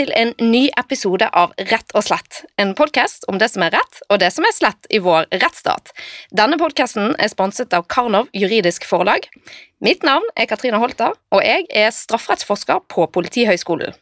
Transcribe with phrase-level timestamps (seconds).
[0.00, 3.98] Til en ny episode av Rett og slett, en podkast om det som er rett
[4.06, 5.90] og det som er slett i vår rettsstat.
[6.32, 9.26] Denne podkasten er sponset av Karnov juridisk forlag.
[9.84, 13.92] Mitt navn er Katrine Holta, og jeg er strafferettsforsker på Politihøgskolen.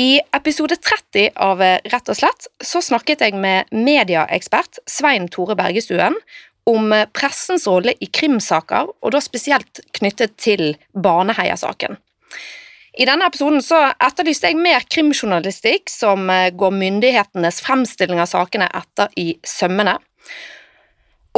[0.00, 6.16] I episode 30 av Rett og slett så snakket jeg med medieekspert Svein Tore Bergestuen
[6.72, 12.00] om pressens rolle i krimsaker, og da spesielt knyttet til Baneheia-saken.
[12.92, 18.66] I denne episoden så etterlyste jeg mer krimjournalistikk som eh, går myndighetenes fremstilling av sakene
[18.66, 19.96] etter i sømmene.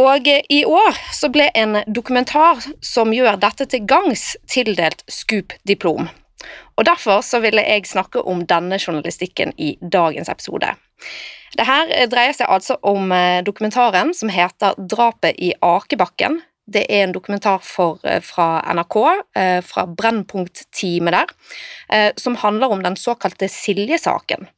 [0.01, 6.09] Og eh, i år så ble en dokumentar som gjør dette til gangs, tildelt Scoop-diplom.
[6.81, 10.73] Og Derfor så ville jeg snakke om denne journalistikken i dagens episode.
[11.53, 16.41] Det her dreier seg altså om eh, dokumentaren som heter 'Drapet i Akebakken',
[16.73, 18.97] det er en dokumentar for, eh, fra NRK,
[19.37, 21.27] eh, fra Brennpunkt-teamet der,
[21.89, 24.49] eh, som handler om den såkalte Silje-saken.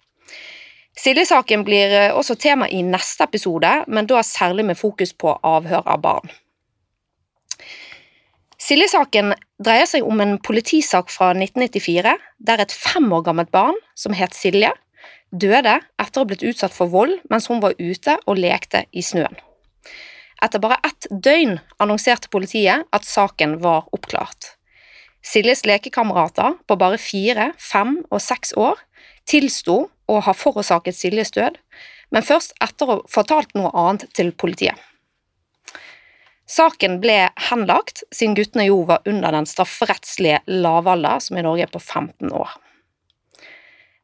[0.96, 6.00] Silje-saken blir også tema i neste episode, men da særlig med fokus på avhør av
[6.00, 6.30] barn.
[8.58, 14.12] Silje-saken dreier seg om en politisak fra 1994, der et fem år gammelt barn, som
[14.12, 14.70] het Silje,
[15.32, 19.02] døde etter å ha blitt utsatt for vold mens hun var ute og lekte i
[19.02, 19.34] snøen.
[20.42, 24.54] Etter bare ett døgn annonserte politiet at saken var oppklart.
[25.24, 28.80] Siljes lekekamerater på bare fire, fem og seks år
[29.30, 31.56] tilsto å ha forårsaket Siljes død,
[32.12, 34.76] men først etter å ha fortalt noe annet til politiet.
[36.44, 41.72] Saken ble henlagt, siden guttene jo var under den strafferettslige lavalder, som i Norge er
[41.72, 42.52] på 15 år.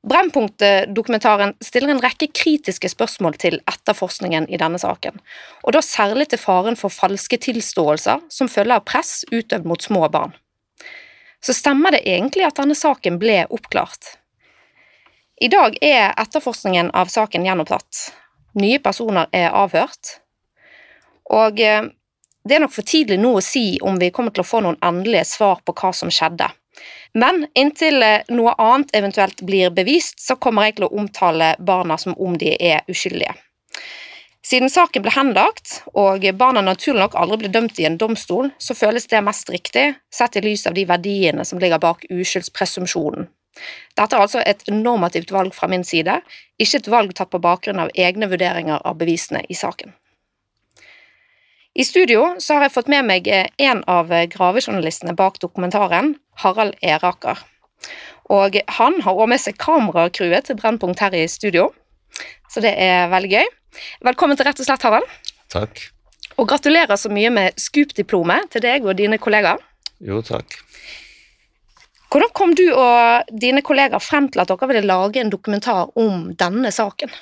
[0.09, 5.19] Brennpunkt-dokumentaren stiller en rekke kritiske spørsmål til etterforskningen i denne saken,
[5.61, 10.09] og da særlig til faren for falske tilståelser som følge av press utøvd mot små
[10.09, 10.33] barn.
[11.44, 14.16] Så stemmer det egentlig at denne saken ble oppklart?
[15.41, 18.10] I dag er etterforskningen av saken gjenopptatt.
[18.60, 20.19] Nye personer er avhørt.
[21.33, 21.87] Og eh,
[22.44, 24.81] det er nok for tidlig nå å si om vi kommer til å få noen
[24.84, 26.49] endelige svar på hva som skjedde.
[27.14, 31.98] Men inntil eh, noe annet eventuelt blir bevist, så kommer jeg til å omtale barna
[31.98, 33.34] som om de er uskyldige.
[34.47, 38.75] Siden saken ble henlagt, og barna naturlig nok aldri ble dømt i en domstol, så
[38.75, 43.28] føles det mest riktig, sett i lys av de verdiene som ligger bak uskyldspresumpsjonen.
[43.98, 46.20] Dette er altså et normativt valg fra min side,
[46.56, 49.92] ikke et valg tatt på bakgrunn av egne vurderinger av bevisene i saken.
[51.75, 56.77] I studio har jeg fått med meg eh, en av eh, gravejournalistene bak dokumentaren, Harald
[56.83, 57.41] Eraker.
[58.31, 61.71] Og han har også med seg kameracrewet til Brennpunkt her i studio,
[62.51, 63.49] så det er veldig gøy.
[64.06, 65.06] Velkommen til Rett og slett, Harald.
[65.51, 65.83] Takk.
[66.39, 69.61] Og gratulerer så mye med Scoop-diplomet til deg og dine kollegaer.
[70.01, 70.56] Jo, takk.
[72.11, 76.31] Hvordan kom du og dine kollegaer frem til at dere ville lage en dokumentar om
[76.39, 77.12] denne saken?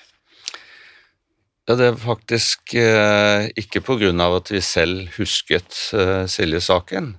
[1.68, 3.82] Ja, Det er faktisk eh, ikke
[4.24, 7.18] av at vi selv husket eh, Silje-saken.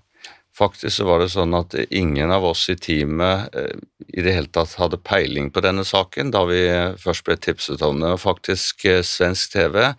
[0.60, 3.78] Faktisk så var det sånn at ingen av oss i teamet eh,
[4.12, 6.60] i det hele tatt hadde peiling på denne saken da vi
[7.00, 8.12] først ble tipset om det.
[8.18, 9.94] Og faktisk eh, svensk TV,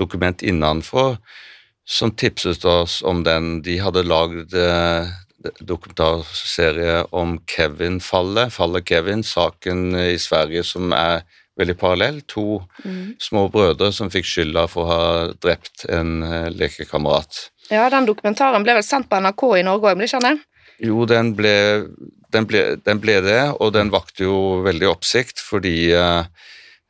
[0.00, 1.20] Dokument innenfor,
[1.86, 3.60] som tipset oss om den.
[3.62, 5.12] De hadde lagd eh,
[5.60, 11.22] dokumentarserie om Kevin-fallet, fallet Kevin, saken i Sverige som er
[11.60, 12.22] veldig parallell.
[12.34, 13.20] To mm.
[13.22, 15.08] små brødre som fikk skylda for å ha
[15.44, 16.22] drept en
[16.56, 17.52] lekekamerat.
[17.72, 20.48] Ja, den dokumentaren ble vel sendt på NRK i Norge òg, ble ikke den det?
[20.82, 21.54] Jo, den ble,
[22.34, 26.26] den, ble, den ble, det, og den vakte jo veldig oppsikt fordi uh,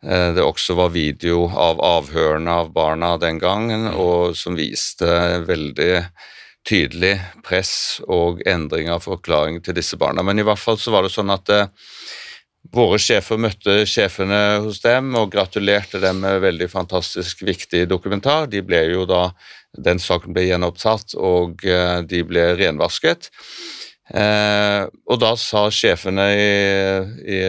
[0.03, 5.07] det også var video av avhørene av barna den gangen, og som viste
[5.47, 5.93] veldig
[6.67, 7.15] tydelig
[7.47, 10.25] press og endring av forklaring til disse barna.
[10.27, 11.67] Men i hvert fall så var det sånn at uh,
[12.73, 18.47] Våre sjefer møtte sjefene hos dem og gratulerte dem med veldig fantastisk viktig dokumentar.
[18.47, 19.25] De ble jo da,
[19.73, 23.31] Den saken ble gjenopptatt, og eh, de ble renvasket.
[24.13, 26.53] Eh, og da sa sjefene i,
[27.25, 27.41] i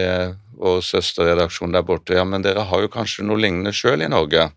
[0.56, 4.48] vår søsterredaksjon der borte ja, men dere har jo kanskje noe lignende sjøl i Norge.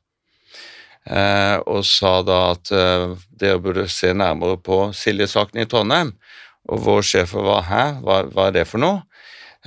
[1.08, 6.14] Eh, og sa da at eh, dere burde se nærmere på Silje-saken i Trondheim.
[6.68, 9.04] Og vår sjefer var hæ, hva, hva er det for noe?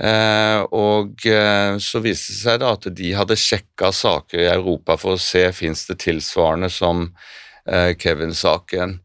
[0.01, 4.97] Eh, og eh, så viste det seg da at de hadde sjekka saker i Europa
[4.97, 7.09] for å se fins det tilsvarende som
[7.65, 8.99] Kevin-saken.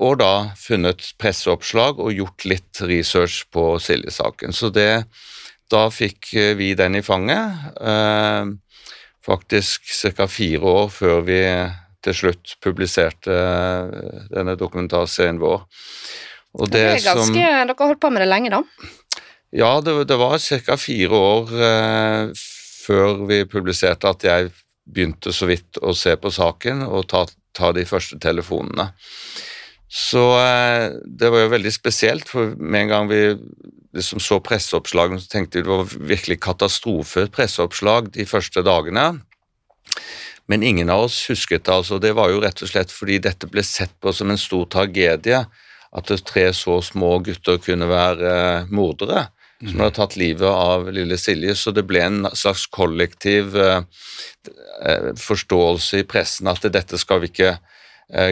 [0.00, 4.54] Og da funnet presseoppslag og gjort litt research på Silje-saken.
[4.56, 5.04] Så det,
[5.68, 7.76] da fikk vi den i fanget.
[9.28, 9.84] Faktisk
[10.16, 10.26] ca.
[10.26, 11.42] fire år før vi
[12.04, 13.36] til slutt publiserte
[14.32, 15.66] denne dokumentarserien vår.
[16.58, 18.62] Og det, det er ganske, som, Dere holdt på med det lenge, da?
[19.54, 20.78] Ja, det, det var ca.
[20.80, 22.46] fire år eh,
[22.86, 24.50] før vi publiserte at jeg
[24.88, 28.90] begynte så vidt å se på saken og ta, ta de første telefonene.
[29.88, 33.22] Så eh, det var jo veldig spesielt, for med en gang vi
[33.96, 39.06] liksom så presseoppslagene, så tenkte vi det var virkelig katastrofe presseoppslag de første dagene.
[40.48, 41.72] Men ingen av oss husket det.
[41.72, 41.98] altså.
[42.00, 45.42] Det var jo rett og slett fordi dette ble sett på som en stor tragedie.
[45.88, 49.28] At tre så små gutter kunne være eh, mordere
[49.64, 51.54] som hadde tatt livet av lille Silje.
[51.58, 53.82] Så det ble en slags kollektiv eh,
[54.86, 57.58] eh, forståelse i pressen at dette skal vi ikke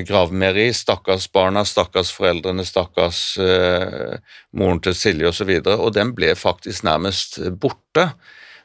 [0.08, 0.70] grave mer i.
[0.72, 3.18] Stakkars barna, stakkars foreldrene, stakkars
[4.56, 5.50] moren til Silje osv.
[5.58, 8.06] Og, så og den ble faktisk nærmest borte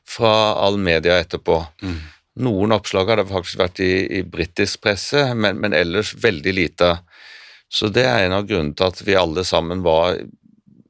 [0.07, 1.57] fra all media etterpå.
[1.83, 1.97] Mm.
[2.39, 6.93] Noen oppslag hadde faktisk vært i, i britisk presse, men, men, ellers veldig lite.
[7.71, 10.15] Så det er en av grunnene til at vi alle sammen var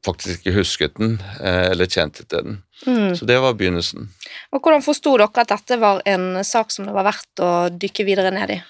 [0.06, 2.62] faktisk ikke husket den eh, eller kjente til den.
[2.88, 3.16] Mm.
[3.16, 4.10] Så det var begynnelsen.
[4.52, 8.08] Og Hvordan forsto dere at dette var en sak som det var verdt å dykke
[8.08, 8.62] videre ned i?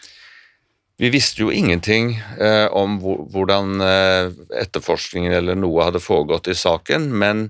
[1.01, 4.27] Vi visste jo ingenting eh, om hvordan eh,
[4.61, 7.47] etterforskningen eller noe hadde foregått i saken, men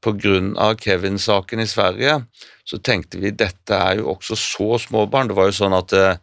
[0.00, 0.70] pga.
[0.80, 2.22] Kevin-saken i Sverige
[2.64, 5.28] så tenkte vi dette er jo også så små barn.
[5.28, 6.16] Det var jo sånn at eh,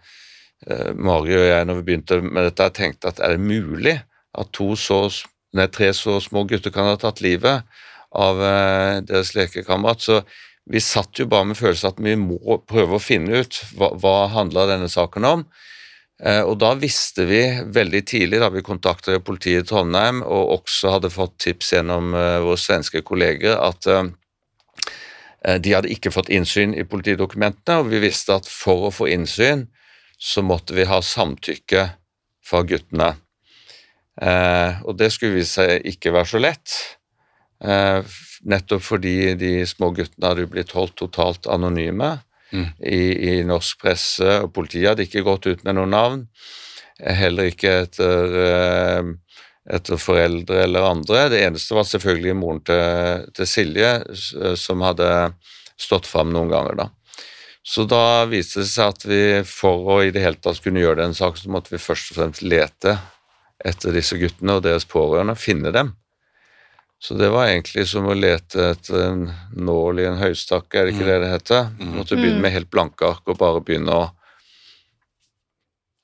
[0.65, 3.99] eh Mari og jeg når vi begynte med dette, tenkte at er det mulig
[4.33, 5.03] at to så,
[5.57, 7.65] nei, tre så små gutter kan ha tatt livet
[8.11, 10.03] av eh, deres lekekamerat?
[10.03, 10.21] Så
[10.71, 14.15] vi satt jo bare med følelsen at vi må prøve å finne ut hva, hva
[14.33, 15.45] handla denne saken om.
[16.23, 17.43] Eh, og da visste vi
[17.73, 22.39] veldig tidlig, da vi kontaktet politiet i Trondheim og også hadde fått tips gjennom eh,
[22.45, 23.87] våre svenske kolleger, at
[25.41, 29.63] de hadde ikke fått innsyn i politidokumentene, og vi visste at for å få innsyn
[30.21, 31.87] så måtte vi ha samtykke
[32.45, 33.15] fra guttene.
[34.19, 36.73] Og det skulle vise seg ikke være så lett,
[37.61, 42.15] nettopp fordi de små guttene hadde blitt holdt totalt anonyme
[42.51, 42.67] mm.
[42.79, 46.23] i, i, norsk presse, og politiet hadde ikke gått ut med noen navn.
[47.01, 49.11] Heller ikke etter, eh,
[49.77, 51.27] etter foreldre eller andre.
[51.33, 53.93] Det eneste var selvfølgelig moren til, til Silje,
[54.59, 55.07] som hadde
[55.81, 56.89] stått fram noen ganger, da.
[57.61, 61.03] Så da viste det seg at vi for å i det hele tatt kunne gjøre
[61.03, 62.95] den saken, så måtte vi først og fremst lete
[63.65, 65.93] etter disse guttene og deres pårørende, finne dem.
[67.01, 69.21] Så det var egentlig som å lete etter en
[69.57, 71.09] nål i en høystakke, er det ikke mm.
[71.09, 71.69] det det heter?
[71.79, 71.93] Du mm.
[71.97, 74.09] måtte begynne med helt blanke ark og bare begynne å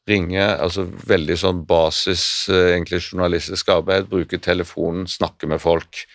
[0.07, 6.05] ringe, altså veldig sånn basis, eh, egentlig journalistisk arbeid, bruke telefonen, snakke med folk.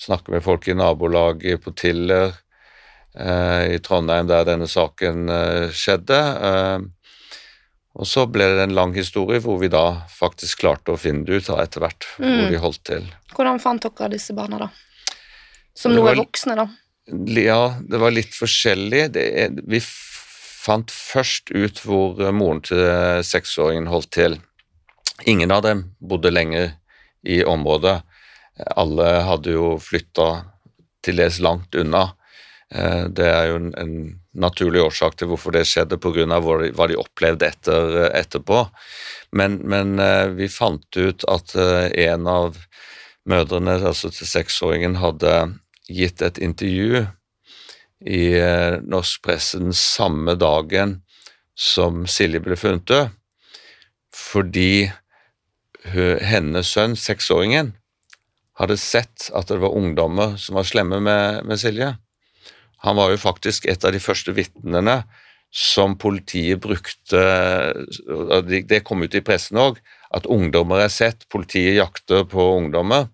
[0.00, 2.34] Snakke med folk i nabolaget, på Tiller,
[3.14, 6.20] eh, i Trondheim der denne saken eh, skjedde.
[6.50, 6.78] Eh,
[7.94, 11.38] og så ble det en lang historie hvor vi da faktisk klarte å finne det
[11.38, 12.24] ut etter hvert mm.
[12.26, 13.04] hvor de holdt til.
[13.34, 14.70] Hvordan fant dere disse barna, da?
[15.74, 16.66] Som nå er voksne, da?
[17.38, 19.04] Ja, det var litt forskjellig.
[19.14, 19.24] Det,
[19.70, 19.80] vi
[20.64, 22.82] fant først ut hvor moren til
[23.26, 24.38] seksåringen holdt til.
[25.30, 26.72] Ingen av dem bodde lenger
[27.22, 28.00] i området.
[28.74, 30.28] Alle hadde jo flytta
[31.04, 32.08] til dels langt unna.
[32.74, 33.94] Eh, det er jo en
[34.34, 36.26] naturlig årsak til hvorfor det skjedde, pga.
[36.26, 38.64] hva de opplevde etter, etterpå.
[39.32, 42.58] Men, men, eh, vi fant ut at eh, en av
[43.30, 45.54] mødrene, altså til seksåringen, hadde
[45.88, 47.06] gitt et intervju
[48.04, 48.24] i
[48.84, 50.98] norsk pressen samme dagen
[51.56, 53.14] som Silje ble funnet død,
[54.12, 54.90] fordi
[55.84, 57.72] hennes sønn, seksåringen,
[58.60, 61.94] hadde sett at det var ungdommer som var slemme med, med Silje.
[62.84, 65.02] Han var jo faktisk et av de første vitnene
[65.54, 67.20] som politiet brukte
[68.48, 69.78] Det kom ut i pressen òg,
[70.14, 73.06] at ungdommer er sett, politiet jakter på ungdommer.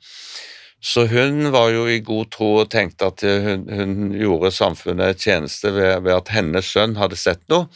[0.80, 5.26] Så hun var jo i god tro og tenkte at hun, hun gjorde samfunnet et
[5.26, 7.68] tjeneste ved, ved, at hennes sønn hadde sett noe,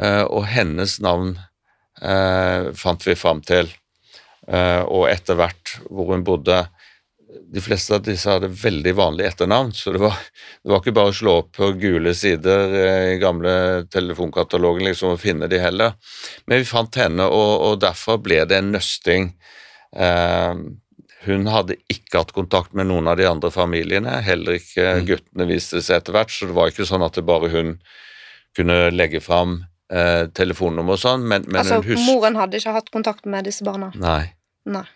[0.00, 1.34] eh, og hennes navn
[2.00, 3.68] eh, fant vi fram til.
[4.48, 6.62] Eh, og etter hvert hvor hun bodde
[7.30, 10.18] de fleste av disse hadde veldig vanlig etternavn, så det var,
[10.62, 13.52] det var ikke bare å slå opp på gule sider eh, i gamle
[13.90, 15.96] telefonkatalogen liksom, og finne de heller.
[16.46, 19.32] Men vi fant henne, og, og derfor ble det en nøsting.
[19.94, 20.62] Eh,
[21.26, 25.08] hun hadde ikke hatt kontakt med noen av de andre familiene, heller ikke mm.
[25.10, 27.76] guttene viste seg etter hvert, så det var ikke sånn at det bare hun
[28.56, 29.60] kunne legge fram
[29.92, 31.26] eh, telefonnummer og sånn.
[31.28, 33.92] Men, men altså, moren hadde ikke hatt kontakt med disse barna?
[34.00, 34.32] Nei.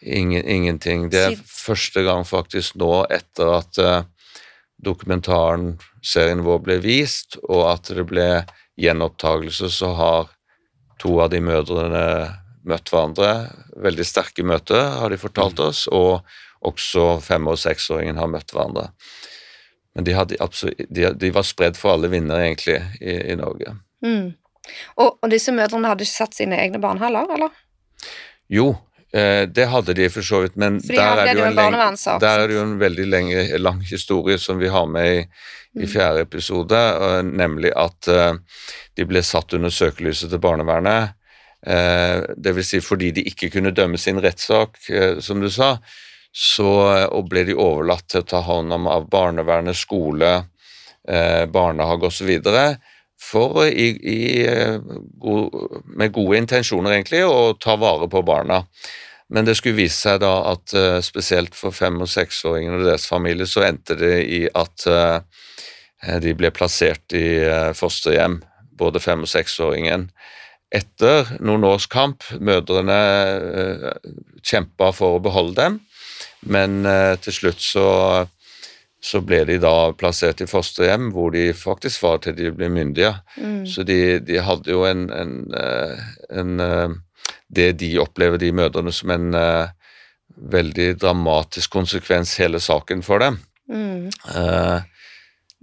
[0.01, 1.09] Ingen, ingenting.
[1.11, 4.03] Det er første gang faktisk nå etter at uh,
[4.85, 8.29] dokumentaren, serien vår, ble vist, og at det ble
[8.81, 10.33] gjenopptakelse, så har
[11.01, 12.05] to av de mødrene
[12.69, 13.31] møtt hverandre.
[13.85, 15.67] Veldig sterke møter, har de fortalt mm.
[15.69, 16.25] oss, og
[16.65, 18.91] også fem- og seksåringen har møtt hverandre.
[19.95, 23.77] Men de, hadde absolutt, de, de var spredd for alle vinder, egentlig, i, i Norge.
[24.05, 24.33] Mm.
[24.97, 27.53] Og, og, disse mødrene hadde ikke sett sine egne barn heller, eller?
[28.51, 28.73] Jo,
[29.15, 31.55] det hadde de for så vidt, men der er, en
[32.19, 35.21] der er det jo en veldig lenge, lang historie som vi har med i,
[35.81, 38.33] i fjerde episode, eh, nemlig at eh,
[38.95, 41.21] de ble satt under søkelyset til barnevernet.
[41.65, 42.67] Dvs.
[42.75, 45.79] si fordi de ikke kunne dømme sin rettssak, eh, som du sa,
[46.35, 50.35] så eh, og ble de overlatt til å ta hånd om av barnevernet, skole,
[51.09, 52.35] eh, barnehage osv.
[53.25, 54.77] For i, i, eh,
[55.97, 58.65] med gode intensjoner, egentlig, å ta vare på barna.
[59.35, 63.09] Men det skulle vise seg da at eh, spesielt for fem- og seksåringene og deres
[63.11, 68.39] familie, så endte det i at eh, de ble plassert i eh, fosterhjem,
[68.79, 70.07] både fem- og seksåringen.
[70.75, 73.01] Etter noen års kamp, mødrene
[73.63, 73.91] eh,
[74.47, 75.81] kjempa for å beholde dem,
[76.47, 77.89] men eh, til slutt så,
[79.03, 83.17] så ble de da plassert i fosterhjem, hvor de faktisk var til de ble myndige.
[83.39, 83.65] Mm.
[83.71, 86.07] Så de, de hadde jo en, en, eh,
[86.39, 86.97] en eh,
[87.49, 89.69] Det de opplever, de mødrene, som en uh,
[90.53, 93.39] veldig dramatisk konsekvens, hele saken for dem.
[93.69, 94.09] Mm.
[94.29, 94.81] Uh,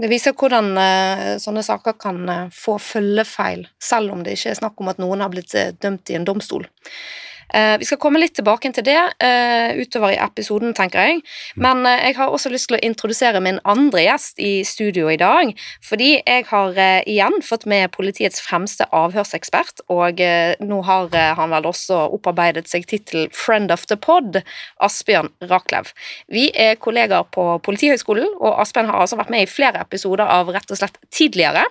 [0.02, 4.80] Det viser hvordan uh, sånne saker kan få følgefeil, selv om det ikke er snakk
[4.82, 6.68] om at noen har blitt dømt i en domstol.
[7.53, 11.22] Eh, vi skal komme litt tilbake til det eh, utover i episoden, tenker jeg.
[11.60, 15.20] Men eh, jeg har også lyst til å introdusere min andre gjest i studio i
[15.20, 15.51] dag.
[15.84, 16.79] Fordi jeg har
[17.10, 20.22] igjen fått med politiets fremste avhørsekspert, og
[20.63, 24.39] nå har han vel også opparbeidet seg tittel Friend of the Pod,
[24.84, 25.91] Asbjørn Raklev.
[26.31, 30.51] Vi er kollegaer på Politihøgskolen, og Asbjørn har altså vært med i flere episoder av
[30.53, 31.65] Rett og slett tidligere.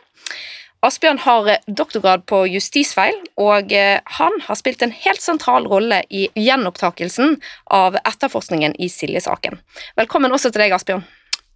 [0.81, 6.01] Asbjørn har eh, doktorgrad på justisfeil, og eh, han har spilt en helt sentral rolle
[6.09, 7.37] i gjenopptakelsen
[7.77, 9.59] av etterforskningen i Silje-saken.
[10.01, 11.05] Velkommen også til deg, Asbjørn.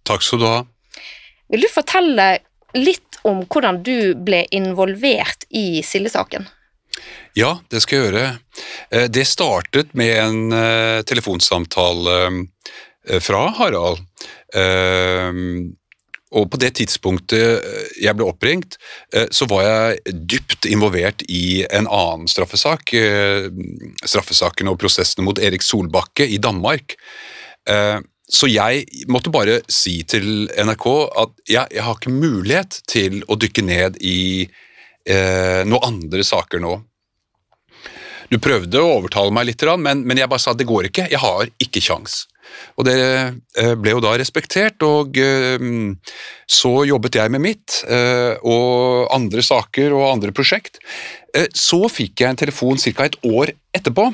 [0.05, 0.59] Takk skal du ha.
[1.49, 2.27] Vil du fortelle
[2.77, 6.45] litt om hvordan du ble involvert i Silje-saken?
[7.35, 8.27] Ja, det skal jeg gjøre.
[8.91, 12.19] Eh, Det startet med en telefonsamtale
[13.21, 13.99] fra Harald.
[16.35, 18.77] Eh, Og på det tidspunktet eh, jeg ble oppringt,
[19.13, 22.91] eh, så var jeg dypt involvert i en annen straffesak.
[24.05, 26.95] Straffesakene og prosessene mot Erik Solbakke i Danmark.
[27.67, 33.19] Eh, Så jeg måtte bare si til NRK at jeg, jeg har ikke mulighet til
[33.29, 34.49] å dykke ned i
[35.05, 36.81] eh, noen andre saker nå.
[38.31, 41.05] Du prøvde å overtale meg litt, men, men jeg bare sa at det går ikke,
[41.11, 42.25] jeg har ikke kjangs.
[42.75, 45.65] Og det eh, ble jo da respektert, og eh,
[46.47, 50.81] så jobbet jeg med mitt eh, og andre saker og andre prosjekt.
[51.51, 53.03] Så fikk jeg en telefon ca.
[53.03, 54.05] et år etterpå,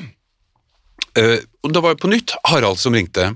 [1.14, 3.28] og det var på nytt Harald som ringte,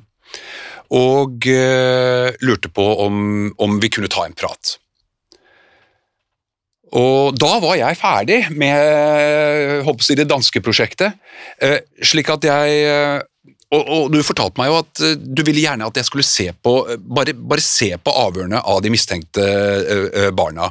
[0.90, 3.20] og lurte på om,
[3.62, 4.72] om vi kunne ta en prat.
[6.98, 11.14] Og da var jeg ferdig med jeg, det danske prosjektet,
[12.02, 13.22] slik at jeg
[13.74, 16.50] og, og du fortalte meg jo at eh, du ville gjerne at jeg skulle se
[16.54, 20.70] på bare, bare se på avhørene av de mistenkte eh, eh, barna.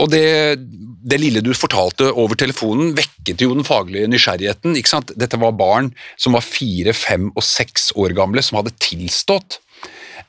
[0.00, 4.76] Og det, det lille du fortalte over telefonen, vekket jo den faglige nysgjerrigheten.
[4.78, 5.12] ikke sant?
[5.18, 9.60] Dette var barn som var fire, fem og seks år gamle, som hadde tilstått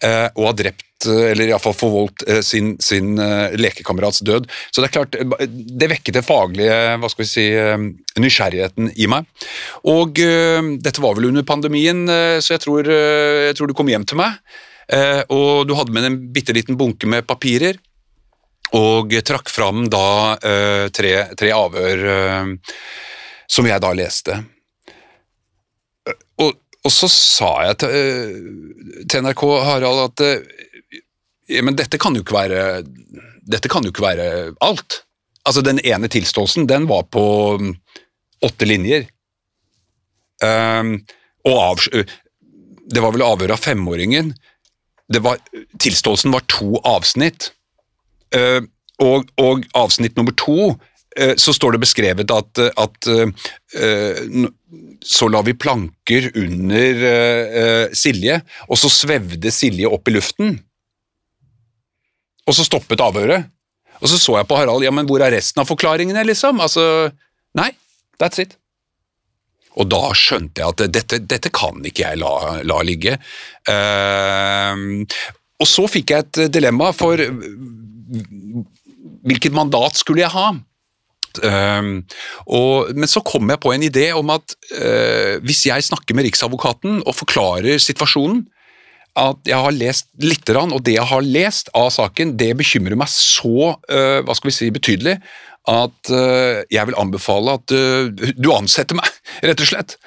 [0.04, 4.50] eh, og har drept, eh, eller iallfall forvoldt, eh, sin, sin eh, lekekamerats død.
[4.72, 7.86] Så det er klart, eh, det vekket den faglige hva skal vi si, eh,
[8.22, 9.30] nysgjerrigheten i meg.
[9.90, 13.78] Og eh, dette var vel under pandemien, eh, så jeg tror, eh, jeg tror du
[13.78, 14.40] kom hjem til meg.
[14.92, 17.78] Eh, og du hadde med en bitte liten bunke med papirer
[18.76, 22.52] og trakk fram da eh, tre, tre avhør eh,
[23.52, 24.42] som jeg da leste.
[26.08, 30.40] Eh, Og, og så sa jeg til, eh, til NRK, Harald, at eh,
[31.60, 32.62] men dette kan jo ikke være
[33.84, 34.28] jo ikke være
[34.62, 35.02] alt.
[35.46, 37.24] Altså Den ene tilståelsen den var på
[37.60, 37.74] mm,
[38.46, 39.08] åtte linjer.
[40.42, 41.00] Um,
[41.46, 41.82] og av,
[42.92, 44.34] det var vel avhør av femåringen.
[45.12, 45.42] Var,
[45.82, 47.52] tilståelsen var to avsnitt.
[48.36, 48.62] Uh,
[49.02, 54.48] og, og avsnitt nummer to uh, så står det beskrevet at, at uh,
[55.04, 58.38] så la vi planker under Silje,
[58.70, 60.60] og så svevde Silje opp i luften.
[62.50, 63.50] Og så stoppet avhøret.
[64.02, 66.62] Og så så jeg på Harald, ja, men hvor er resten av forklaringene, liksom?
[66.64, 66.84] Altså,
[67.58, 67.70] nei,
[68.22, 68.58] that's it.
[69.80, 73.16] Og da skjønte jeg at dette, dette kan ikke jeg la, la ligge.
[73.70, 75.06] Uh,
[75.62, 77.22] og så fikk jeg et dilemma, for
[79.22, 80.50] hvilket mandat skulle jeg ha?
[81.40, 82.02] Uh,
[82.52, 86.28] og, men så kom jeg på en idé om at uh, hvis jeg snakker med
[86.28, 88.44] Riksadvokaten og forklarer situasjonen,
[89.20, 92.98] at jeg har lest lite grann, og det jeg har lest av saken, det bekymrer
[93.00, 95.18] meg så uh, hva skal vi si, betydelig
[95.70, 99.10] at uh, jeg vil anbefale at uh, du ansetter meg,
[99.48, 99.98] rett og slett.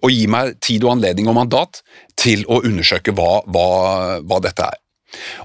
[0.00, 1.82] og gi meg tid og anledning og mandat
[2.16, 3.68] til å undersøke hva, hva,
[4.24, 4.80] hva dette er.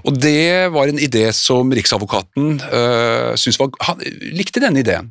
[0.04, 4.04] Og det var en idé som Riksadvokaten øh, var Han
[4.36, 5.10] likte denne ideen.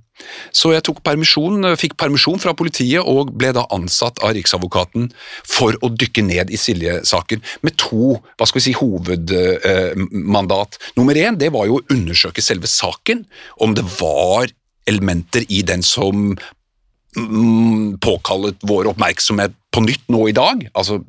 [0.51, 5.11] Så jeg permisjon, øh, fikk permisjon fra politiet og ble da ansatt av Riksadvokaten
[5.47, 10.79] for å dykke ned i Silje-saken med to hva skal vi si, hovedmandat.
[10.97, 13.25] Nummer én det var jo å undersøke selve saken,
[13.63, 14.49] om det var
[14.89, 16.33] elementer i den som
[17.15, 20.69] mm, påkallet vår oppmerksomhet på nytt nå i dag.
[20.77, 20.99] Altså,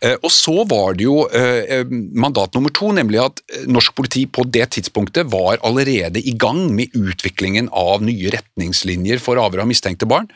[0.00, 4.44] eh, og så var det jo eh, mandat nummer to, nemlig at norsk politi på
[4.46, 10.06] det tidspunktet var allerede i gang med utviklingen av nye retningslinjer for avhør av mistenkte
[10.08, 10.28] barn.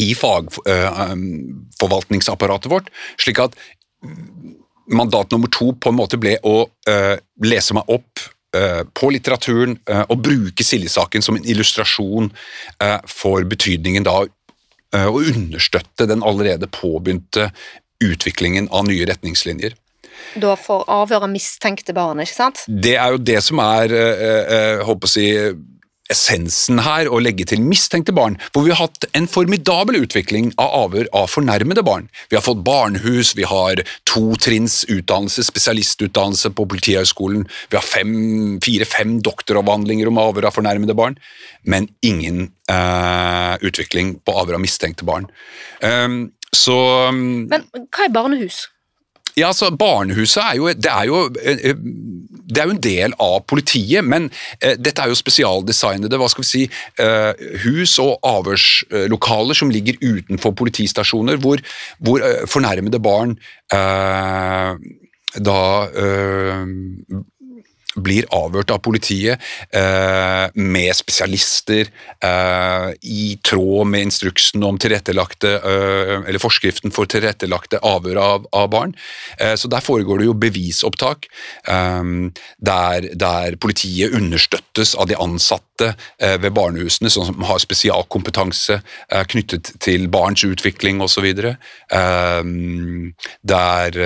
[0.00, 3.52] I fagforvaltningsapparatet vårt, slik at
[4.94, 6.70] mandat nummer to på en måte ble å
[7.42, 8.22] lese meg opp
[8.94, 12.30] på litteraturen og bruke Silje-saken som en illustrasjon
[13.10, 14.22] for betydningen da
[14.96, 17.50] å understøtte den allerede påbegynte
[18.02, 19.76] utviklingen av nye retningslinjer.
[20.40, 22.64] Da for avhør av mistenkte barn, ikke sant?
[22.66, 23.94] Det er jo det som er
[24.86, 25.26] håper å si,
[26.12, 30.74] essensen her, å legge til mistenkte barn, hvor vi har hatt en formidabel utvikling av
[30.84, 32.08] avhør av fornærmede barn.
[32.30, 37.86] Vi har fått barnehus, vi har totrinns utdannelse, spesialistutdannelse på Politihøgskolen, vi har
[38.64, 41.16] fire-fem doktoravhandlinger om avhør av fornærmede barn,
[41.62, 45.28] men ingen eh, utvikling på avhør av mistenkte barn.
[45.82, 46.76] Um, så
[47.08, 48.64] um, Men hva er barnehus?
[49.38, 51.28] Ja, altså Barnehuset er jo, det er jo,
[52.50, 54.28] det er jo en del av politiet, men
[54.60, 56.62] eh, dette er jo spesialdesignede hva skal vi si,
[57.02, 61.62] eh, hus og avhørslokaler som ligger utenfor politistasjoner, hvor,
[62.02, 63.38] hvor eh, fornærmede barn
[65.30, 65.58] da
[67.98, 69.40] blir avhørt av politiet
[69.74, 71.88] eh, med spesialister
[72.22, 78.68] eh, i tråd med instruksen om tilrettelagte, eh, eller forskriften for tilrettelagte avhør av, av
[78.70, 78.94] barn.
[79.38, 81.26] Eh, så Der foregår det jo bevisopptak,
[81.66, 82.04] eh,
[82.58, 88.80] der, der, politiet understøttes av de ansatte eh, ved barnehusene, som har spesialkompetanse
[89.30, 91.26] knyttet til barns utvikling osv.
[93.50, 93.98] Der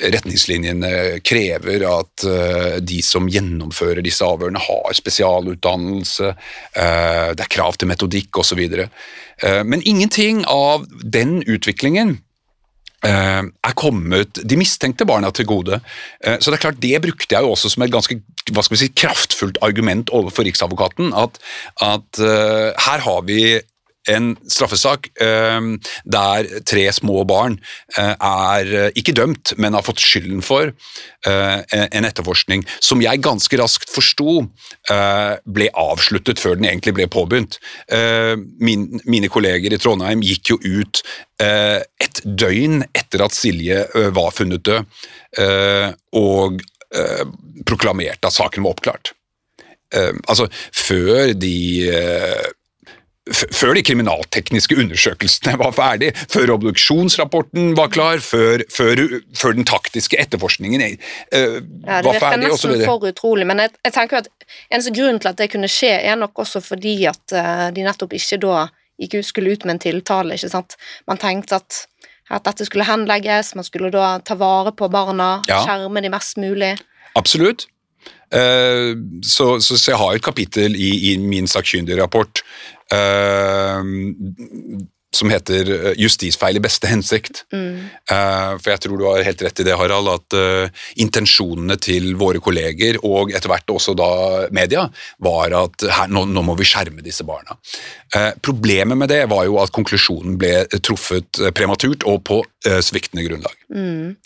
[0.00, 7.76] retningslinjene krever at uh, de som gjennomfører disse avhørene, har spesialutdannelse, uh, det er krav
[7.76, 8.62] til metodikk osv.
[8.64, 12.20] Uh, men ingenting av den utviklingen
[13.02, 15.80] er kommet de mistenkte barna til gode.
[16.22, 18.14] så det er klart, det brukte jeg jo også som et ganske
[18.54, 21.10] hva skal vi si, kraftfullt argument overfor Riksadvokaten.
[21.10, 21.40] At,
[21.82, 23.40] at her har vi
[24.10, 27.58] en straffesak ehm, der tre små barn
[27.96, 33.22] eh, er eh, ikke dømt, men har fått skylden for eh, en etterforskning som jeg
[33.22, 34.42] ganske raskt forsto
[35.44, 37.58] ble avsluttet før den egentlig ble påbegynt.
[38.62, 41.02] mine kolleger i Trondheim gikk jo ut
[41.38, 43.84] et døgn etter at Silje
[44.14, 44.86] var funnet død,
[46.18, 46.62] og
[47.68, 49.12] proklamerte at saken var oppklart.
[50.28, 51.56] altså, før de
[53.30, 59.02] før de kriminaltekniske undersøkelsene var ferdig, før obduksjonsrapporten var klar, før, før,
[59.38, 62.18] før den taktiske etterforskningen uh, ja, var ferdig.
[62.18, 64.30] Det virker nesten for utrolig, men jeg, jeg, tenker at
[64.72, 68.16] eneste grunn til at det kunne skje, er nok også fordi at uh, de nettopp
[68.18, 68.66] ikke da
[69.02, 70.34] gikk ut, skulle ut med en tiltale.
[70.34, 70.74] ikke sant?
[71.06, 71.84] Man tenkte at,
[72.30, 75.62] at dette skulle henlegges, man skulle da ta vare på barna, ja.
[75.62, 76.74] skjerme de mest mulig.
[77.18, 77.68] Absolutt.
[78.32, 82.40] Uh, så, så, så, jeg har et kapittel i, i min sakkyndige rapport
[82.92, 87.42] Uh, som heter eh, 'Justisfeil i beste hensikt'.
[87.52, 87.84] Mm.
[88.08, 90.36] Uh, for jeg tror du har helt rett i det, Harald, at
[91.04, 94.08] intensjonene til våre kolleger, og etter hvert også da
[94.56, 94.86] media,
[95.20, 97.58] var at her, nå, nå, må vi skjerme disse barna.
[98.40, 102.40] problemet med det var jo at konklusjonen ble truffet prematurt og på
[102.80, 103.56] sviktende grunnlag.
[103.68, 104.16] Mm.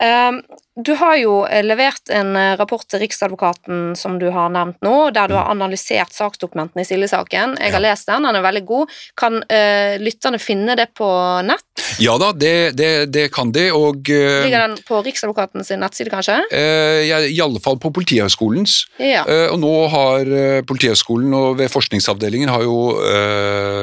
[0.00, 0.40] Ehm,
[0.78, 5.10] du har jo eh, levert en eh, rapport til Riksadvokaten som du har nevnt nå,
[5.10, 5.56] der du har mm.
[5.56, 7.56] analysert saksdokumentene i Silje-saken.
[7.58, 8.92] Jeg har lest den, den er veldig god.
[9.18, 11.08] Kan uh, lytterne finne det på
[11.46, 11.66] nett?
[12.00, 16.12] Ja da, det, det, det kan de, og uh, Ligger den på Riksadvokaten sin nettside,
[16.12, 16.38] kanskje?
[16.52, 18.78] Uh, ja, I alle fall på Politihøgskolens.
[19.02, 19.24] Ja.
[19.50, 20.28] og nå har
[20.68, 22.76] Politihøgskolen og ved forskningsavdelingen har jo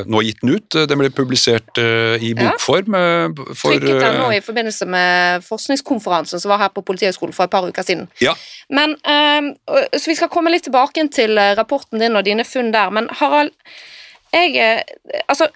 [0.08, 0.78] nå gitt den ut.
[0.90, 2.96] Den ble publisert i bokform.
[2.96, 7.48] Uh, For, Trykket den nå i forbindelse med forskningskonferansen som var her på Politihøgskolen for
[7.48, 8.08] et par uker siden.
[8.22, 8.36] Ja.
[8.70, 9.54] Men, uh,
[9.94, 13.10] så Vi skal komme litt tilbake til eh, rapporten din og dine funn der, men
[13.20, 13.54] Harald
[14.34, 15.50] jeg, uh, altså,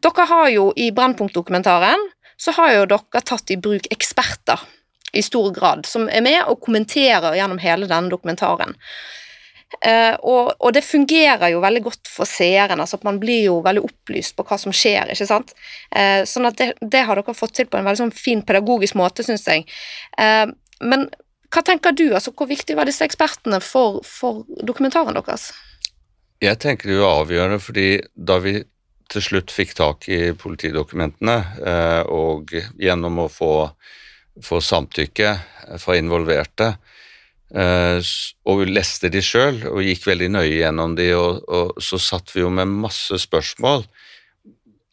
[0.00, 2.08] Dere har jo i Brennpunkt-dokumentaren
[2.40, 4.62] så har jo dere tatt i bruk eksperter
[5.12, 8.76] i stor grad, som er med og kommenterer gjennom hele denne dokumentaren.
[9.78, 13.60] Eh, og, og, det fungerer jo veldig godt for seeren, altså at man blir jo
[13.64, 15.12] veldig opplyst på hva som skjer.
[15.14, 15.54] ikke sant?
[15.94, 18.98] Uh, sånn at det, det, har dere fått til på en veldig sånn fin pedagogisk
[18.98, 19.68] måte, syns jeg.
[20.18, 20.50] Uh,
[20.82, 21.06] men
[21.54, 25.50] hva tenker du, altså hvor viktig var disse ekspertene for, for dokumentaren deres?
[26.42, 28.58] Jeg tenker det er avgjørende, fordi da vi
[29.10, 31.34] til slutt fikk tak i politidokumentene,
[32.14, 33.50] og gjennom å få,
[34.46, 35.32] få samtykke
[35.82, 36.68] fra involverte,
[37.50, 42.30] og vi leste de sjøl og gikk veldig nøye gjennom de, og, og, så satt
[42.34, 43.82] vi jo med masse spørsmål.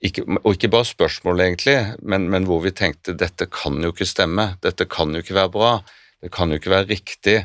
[0.08, 4.10] Ikke, og ikke bare spørsmål, egentlig, men, men, hvor vi tenkte dette kan jo ikke
[4.10, 5.72] stemme, dette kan jo ikke være bra,
[6.22, 7.38] det kan jo ikke være riktig.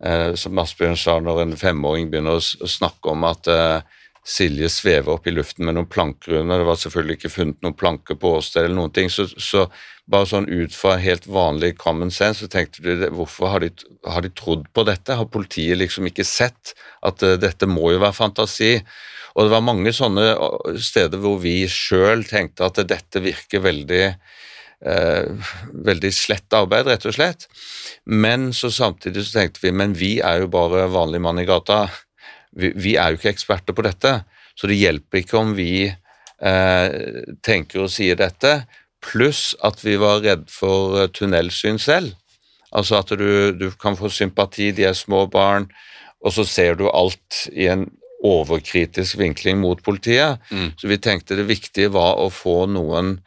[0.00, 3.98] Eh, som Asbjørn sa, når en femåring begynner å snakke om at eh,
[4.30, 6.60] Silje svever opp i luften med noen planker under.
[6.60, 9.10] Det var selvfølgelig ikke funnet noen planker på åstedet eller noen ting.
[9.10, 9.66] Så, så,
[10.10, 13.68] bare sånn ut fra helt vanlig common sense så tenkte du hvorfor har de,
[14.10, 15.14] har de trodd på dette?
[15.14, 16.74] Har politiet liksom ikke sett
[17.06, 18.72] at uh, dette må jo være fantasi?
[19.36, 24.04] Og det var mange sånne uh, steder hvor vi sjøl tenkte at dette virker veldig
[24.80, 25.48] Eh,
[25.84, 27.42] veldig slett arbeid, rett og slett.
[28.08, 31.82] Men så samtidig så tenkte vi men vi er jo bare vanlig mann i gata
[32.56, 34.20] vi, vi, er jo ikke eksperter på dette,
[34.58, 36.88] så det hjelper ikke om vi eh,
[37.46, 38.62] tenker og sier dette,
[39.00, 42.16] pluss at vi var redd for eh, tunnelsyn selv.
[42.70, 45.70] Altså at du, du kan få sympati, de er små barn,
[46.20, 47.88] og så ser du alt i en
[48.26, 50.38] overkritisk vinkling mot politiet.
[50.52, 50.72] Mm.
[50.76, 53.18] Så vi tenkte det viktige var å få noen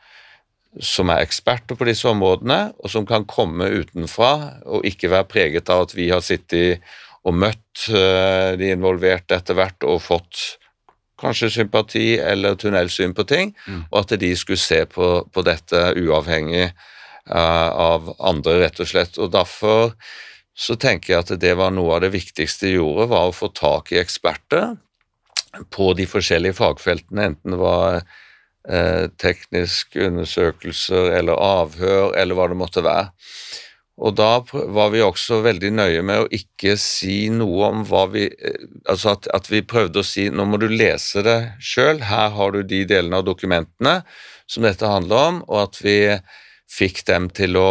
[0.82, 5.70] som er eksperter på disse områdene, og som kan komme utenfra og ikke være preget
[5.74, 6.86] av at vi har sittet
[7.24, 10.42] og møtt eh, de involverte etter hvert og fått
[11.24, 13.86] kanskje sympati eller tunnelsyn på ting, mm.
[13.92, 19.20] og at de skulle se på, på dette uavhengig uh, av andre, rett og slett.
[19.22, 19.94] Og Derfor
[20.54, 23.54] så tenker jeg at det var noe av det viktigste de gjorde, var å få
[23.56, 24.76] tak i eksperter
[25.74, 32.60] på de forskjellige fagfeltene, enten det var eh, tekniske undersøkelser eller avhør eller hva det
[32.60, 33.12] måtte være.
[34.02, 34.42] Og da
[34.74, 39.14] var vi også veldig nøye med å ikke si noe om hva vi eh, Altså
[39.14, 42.64] at, at vi prøvde å si nå må du lese det sjøl, her har du
[42.66, 44.00] de delene av dokumentene
[44.50, 45.98] som dette handler om, og at vi
[46.74, 47.70] fikk dem til å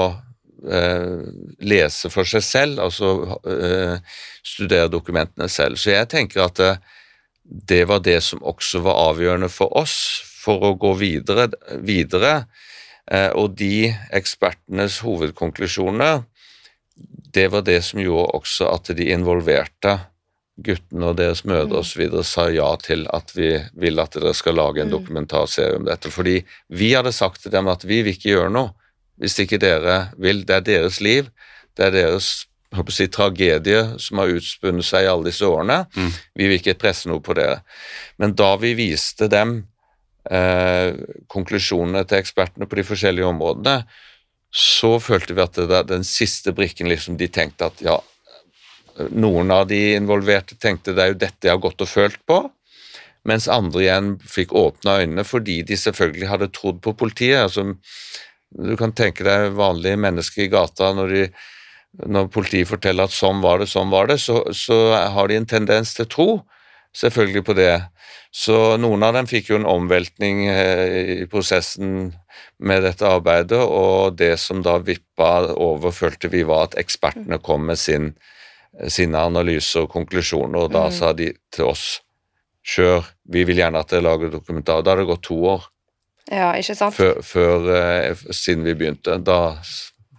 [0.64, 1.20] eh,
[1.68, 5.78] lese for seg selv, altså eh, studere dokumentene selv.
[5.78, 6.80] Så jeg tenker at eh,
[7.44, 9.96] det var det som også var avgjørende for oss
[10.42, 11.50] for å gå videre.
[11.84, 12.46] videre
[13.10, 16.22] og de ekspertenes hovedkonklusjoner,
[17.34, 19.96] det var det som gjorde også at de involverte
[20.62, 22.04] guttene og deres mødre osv.
[22.26, 24.94] sa ja til at vi vil at dere skal lage en mm.
[24.94, 26.10] dokumentarserie om dette.
[26.12, 28.74] Fordi vi hadde sagt til dem at vi vil ikke gjøre noe
[29.20, 30.44] hvis ikke dere vil.
[30.46, 31.28] Det er deres liv,
[31.76, 32.30] det er deres
[32.90, 35.84] si, tragedie som har utspunnet seg i alle disse årene.
[35.94, 36.12] Mm.
[36.38, 37.62] Vi vil ikke presse noe på dere.
[38.18, 39.62] Men da vi viste dem
[40.30, 40.94] eh,
[41.32, 43.82] konklusjonene til ekspertene på de forskjellige områdene,
[44.52, 47.96] så følte vi at det der, den siste brikken liksom, De tenkte at ja
[49.16, 52.42] Noen av de involverte tenkte det er jo dette jeg har gått og følt på,
[53.24, 57.40] mens andre igjen fikk åpna øynene fordi de selvfølgelig hadde trodd på politiet.
[57.40, 57.72] altså
[58.52, 61.24] Du kan tenke deg vanlige mennesker i gata når, de,
[62.04, 65.48] når politiet forteller at sånn var det, sånn var det, så, så har de en
[65.48, 66.28] tendens til å tro
[66.96, 67.74] selvfølgelig på det.
[68.32, 72.12] Så noen av dem fikk jo en omveltning eh, i prosessen
[72.62, 77.66] med dette arbeidet, og det som da vippa over, følte vi var at ekspertene kom
[77.68, 78.12] med sin,
[78.88, 80.96] sine analyser og konklusjoner, og da mm.
[80.96, 81.86] sa de til oss
[82.62, 84.84] kjør, vi vil gjerne at dere lager dokumentar.
[84.84, 85.68] Da har det gått to år
[86.30, 86.94] ja, ikke sant?
[86.94, 89.16] Før, før, eh, siden vi begynte.
[89.24, 89.56] Da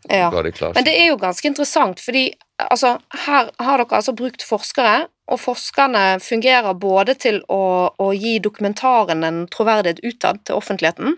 [0.09, 0.29] ja.
[0.33, 0.75] ga de klart.
[0.75, 2.27] Men det er jo ganske interessant, fordi
[2.59, 7.63] altså, her har dere altså brukt forskere og forskerne fungerer både til å,
[7.95, 11.15] å gi dokumentaren en troverdighet utad til offentligheten,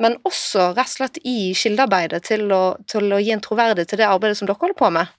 [0.00, 4.00] men også rett og slett i kildearbeidet til å, til å gi en troverdighet til
[4.00, 5.12] det arbeidet som dere holder på med.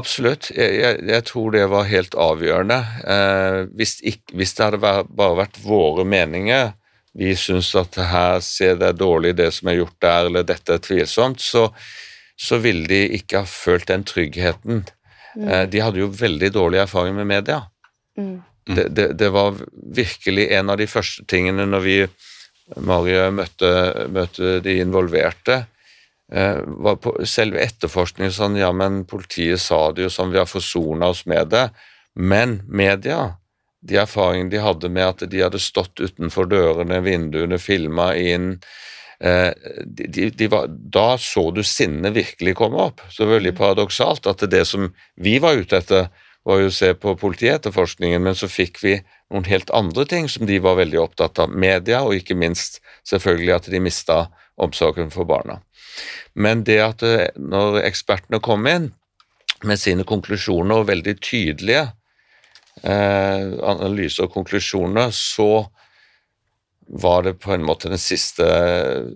[0.00, 2.78] Absolutt, jeg, jeg, jeg tror det var helt avgjørende.
[3.04, 6.70] Eh, hvis, ikke, hvis, det hadde vært, bare vært våre meninger,
[7.20, 10.80] vi syns at her ser det dårlig det som er gjort der, eller dette er
[10.80, 11.66] tvilsomt, så,
[12.40, 14.86] så ville de ikke ha følt den tryggheten
[15.36, 15.48] Mm.
[15.48, 17.62] Eh, de hadde jo veldig dårlig erfaring med media.
[18.18, 18.38] Mm.
[18.70, 21.96] Det, det, det, var virkelig en av de første tingene når vi,
[22.86, 23.70] Marie, møtte,
[24.12, 25.64] møtte de involverte.
[26.32, 30.50] Eh, var på selve etterforskningen sånn Ja, men politiet sa det jo sånn, vi har
[30.50, 31.68] forsona oss med det.
[32.14, 33.36] Men media
[33.80, 38.58] de erfaringene de hadde med at de hadde stått utenfor dørene, vinduene, filma inn
[39.20, 43.02] de, de var, Da så du sinnet virkelig komme opp.
[43.12, 44.88] Så veldig paradoksalt at det som
[45.20, 46.08] vi var ute etter,
[46.48, 48.94] var jo å se på politietterforskningen, men så fikk vi
[49.30, 51.52] noen helt andre ting som de var veldig opptatt av.
[51.52, 54.20] Media, og ikke minst selvfølgelig at de mista
[54.60, 55.60] omsorgen for barna.
[56.34, 58.90] Men det at det, når ekspertene kom inn
[59.66, 61.84] med sine konklusjoner, og veldig tydelige
[62.82, 65.66] eh, analyser og konklusjoner, så
[66.90, 68.46] var det på en måte den siste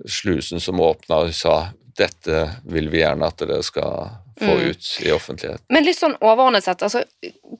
[0.06, 1.56] slusen som åpna og sa
[1.98, 4.70] dette vil vi gjerne at dere skal få Mm.
[4.70, 5.62] ut i offentlighet.
[5.70, 7.04] Men litt sånn overordnet sett, altså,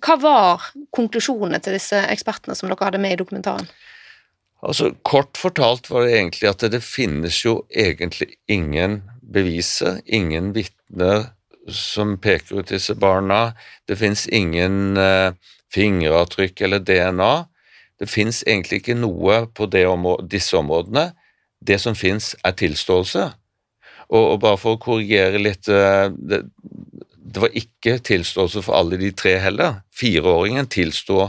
[0.02, 3.68] hva var konklusjonene til disse ekspertene som dere hadde med i dokumentaren?
[4.64, 11.28] Altså, Kort fortalt var det egentlig at det finnes jo egentlig ingen beviser, ingen vitner
[11.68, 13.54] som peker ut disse barna.
[13.86, 15.32] Det finnes ingen eh,
[15.72, 17.46] fingeravtrykk eller DNA.
[18.00, 21.12] Det finnes egentlig ikke noe på det områ disse områdene.
[21.64, 23.28] Det som finnes, er tilståelse.
[24.10, 26.42] Og, og bare for å korrigere litt eh, det,
[27.34, 29.80] det var ikke tilståelse for alle de tre heller.
[29.94, 31.22] Fireåringen tilsto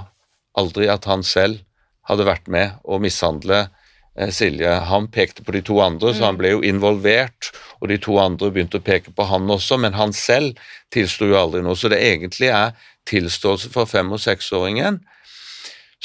[0.60, 1.62] aldri at han selv
[2.06, 3.64] hadde vært med å mishandle
[4.18, 4.74] eh, Silje.
[4.90, 8.52] Han pekte på de to andre, så han ble jo involvert, og de to andre
[8.54, 10.60] begynte å peke på han også, men han selv
[10.94, 11.78] tilsto jo aldri noe.
[11.80, 12.76] Så det egentlig er
[13.10, 15.02] tilståelse for fem- og seksåringen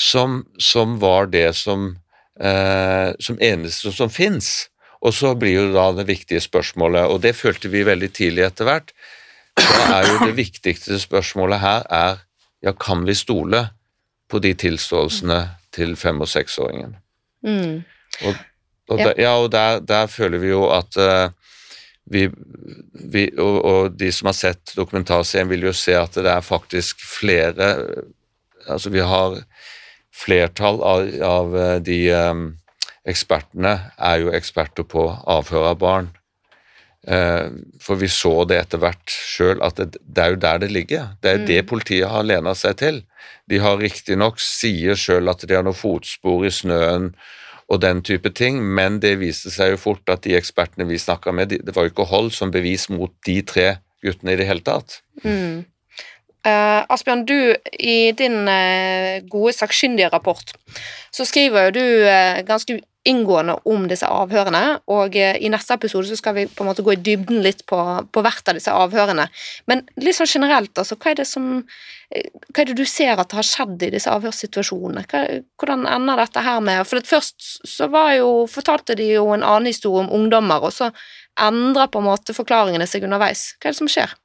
[0.00, 1.98] som, som var det som,
[2.40, 4.68] eh, som eneste som fins.
[5.00, 8.68] Og så blir jo da det viktige spørsmålet, og det følte vi veldig tidlig etter
[8.68, 8.92] hvert,
[9.60, 12.20] da er jo det viktigste spørsmålet her er
[12.64, 13.64] ja, kan vi stole
[14.30, 15.40] på de tilståelsene
[15.74, 16.96] til fem- og seksåringen?
[17.44, 17.82] Mm.
[18.24, 18.34] Og,
[18.88, 19.04] og, Ja.
[19.04, 21.32] der, ja, og der, der føler vi jo at uh,
[22.10, 22.28] vi,
[22.92, 27.00] vi og, og de som har sett dokumentarserien, vil jo se at det er faktisk
[27.04, 27.74] flere
[28.68, 29.38] Altså, vi har
[30.14, 32.46] flertall av, av eh, de eh,
[33.10, 36.10] ekspertene er jo eksperter på avhør av barn.
[37.08, 37.48] Eh,
[37.80, 41.12] For vi så det etter hvert sjøl, at det, det er jo der det ligger.
[41.22, 43.02] Det er det politiet har lena seg til.
[43.48, 47.14] De har riktignok sier sjøl at de har noen fotspor i snøen
[47.70, 51.32] og den type ting, men det viste seg jo fort at de ekspertene vi snakka
[51.32, 53.68] med, de, det var jo ikke hold som bevis mot de tre
[54.02, 54.98] guttene i det hele tatt.
[55.22, 55.62] Mm.
[56.46, 60.54] Eh, Asbjørn, du i din uh, gode sakkyndige rapport
[61.12, 66.34] så skriver du uh, ganske inngående om disse avhørene, og i neste episode så skal
[66.36, 67.78] vi på en måte gå i dybden litt på,
[68.12, 69.24] på hvert av disse avhørene.
[69.72, 71.62] Men litt sånn generelt, altså, hva er det som
[72.10, 75.06] hva er det du ser at har skjedd i disse avhørssituasjonene?
[75.08, 75.22] Hva,
[75.62, 79.70] hvordan ender dette her med For først så var jo, fortalte de jo en annen
[79.70, 80.90] historie om ungdommer, og så
[81.40, 83.54] endrer på en måte forklaringene seg underveis.
[83.56, 84.19] Hva er det som skjer?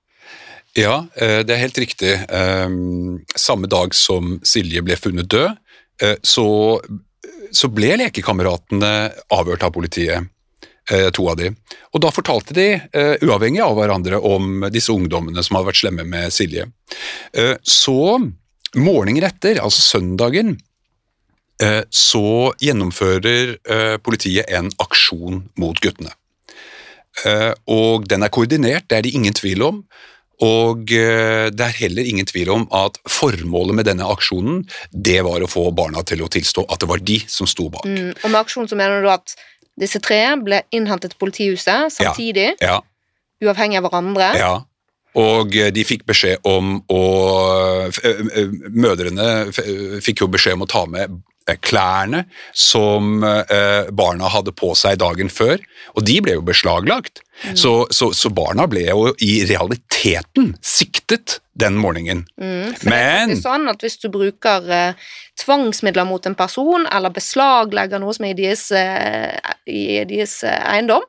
[0.76, 2.14] Ja, eh, det er helt riktig.
[2.30, 5.56] Ehm, Samme dag som Silje ble funnet død,
[6.04, 6.48] eh, så,
[7.52, 8.96] så ble lekekameratene
[9.32, 10.28] avhørt av politiet,
[10.92, 11.54] eh, to av de.
[11.96, 12.68] Og da fortalte de,
[13.24, 16.66] uavhengig av hverandre, om disse ungdommene som hadde vært slemme med Silje.
[17.64, 18.00] Så
[18.76, 20.58] morgenen etter, altså søndagen,
[21.88, 23.56] så gjennomfører
[24.04, 26.12] politiet en aksjon mot guttene.
[27.72, 29.80] Og den er koordinert, det er det ingen tvil om.
[30.43, 35.43] Og eh, det er heller ingen tvil om at formålet med denne aksjonen, det var
[35.45, 37.86] å få barna til å tilstå at det var de som sto bak.
[37.88, 39.36] Mm, og med aksjon så mener du at
[39.80, 42.82] disse tre ble innhentet til politihuset samtidig, Ja,
[43.43, 44.32] uavhengig av hverandre.
[44.39, 44.54] ja.
[45.15, 47.02] Og eh, de fikk beskjed om å
[47.88, 49.52] eh, Mødrene
[50.04, 51.21] fikk jo beskjed om å ta med
[51.62, 52.24] klærne
[52.58, 55.62] som eh, barna hadde på seg dagen før,
[55.94, 57.22] og de ble jo beslaglagt.
[57.54, 62.24] Så, så, så barna ble jo i realiteten siktet den morgenen.
[62.40, 65.10] Mm, for det er Men sånn at hvis du bruker eh,
[65.44, 69.36] tvangsmidler mot en person, eller beslaglegger noe som er i deres, eh,
[69.68, 71.04] i deres eh, eiendom,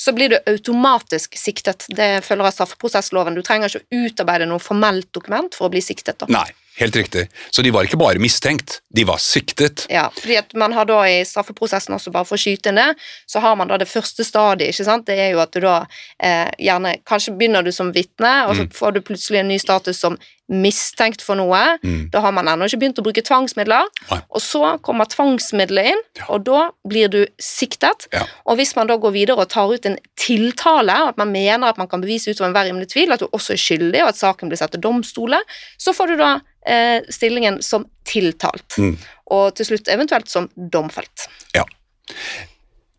[0.00, 1.84] så blir du automatisk siktet.
[1.88, 3.36] Det følger av straffeprosessloven.
[3.36, 6.20] Du trenger ikke å utarbeide noe formelt dokument for å bli siktet.
[6.22, 6.28] Da.
[6.32, 6.48] Nei,
[6.80, 7.26] helt riktig.
[7.52, 9.86] Så de var ikke bare mistenkt, de var siktet.
[9.92, 12.88] Ja, fordi at man har da i straffeprosessen også, bare for å skyte inn det,
[13.30, 15.06] så har man da det første stadiet, ikke sant?
[15.06, 15.76] Det er jo at du da
[16.18, 18.72] eh, gjerne Kanskje begynner du som vitne, og så Mm.
[18.76, 20.18] får du plutselig en ny status som
[20.50, 21.60] mistenkt for noe.
[21.84, 22.08] Mm.
[22.10, 24.18] Da har man ennå ikke begynt å bruke tvangsmidler, Nei.
[24.34, 26.24] og så kommer tvangsmiddelet inn, Ja.
[26.34, 28.08] og da blir du siktet.
[28.12, 28.24] Ja.
[28.46, 31.78] Og hvis man da går videre og tar ut en tiltale, at man mener at
[31.78, 34.48] man kan bevise utover enhver rimelig tvil at du også er skyldig, og at saken
[34.50, 35.38] blir satt til domstole,
[35.78, 38.98] så får du da eh, stillingen som tiltalt, Mm.
[39.30, 41.28] og til slutt eventuelt som domfelt.
[41.54, 41.64] Ja.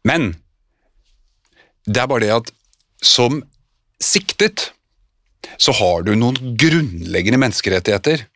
[0.06, 0.36] Men
[1.86, 2.52] det er bare det at
[3.04, 3.44] som
[4.02, 4.72] siktet
[5.58, 8.28] så har du noen grunnleggende menneskerettigheter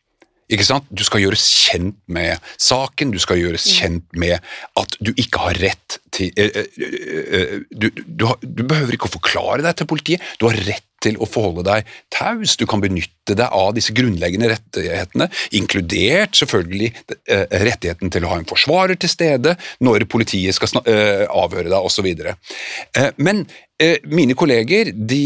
[0.52, 0.86] Ikke sant?
[0.94, 4.38] Du skal gjøres kjent med saken, du skal gjøres kjent med
[4.78, 6.68] at du ikke har rett til eh, eh,
[7.34, 11.18] eh, du, du, du behøver ikke å forklare deg til politiet, du har rett til
[11.18, 12.54] å forholde deg taus.
[12.56, 15.26] Du kan benytte deg av disse grunnleggende rettighetene,
[15.58, 16.88] inkludert selvfølgelig
[17.26, 19.52] rettigheten til å ha en forsvarer til stede
[19.84, 22.08] når politiet skal avhøre deg, osv.
[23.20, 23.44] Men
[24.08, 25.22] mine kolleger de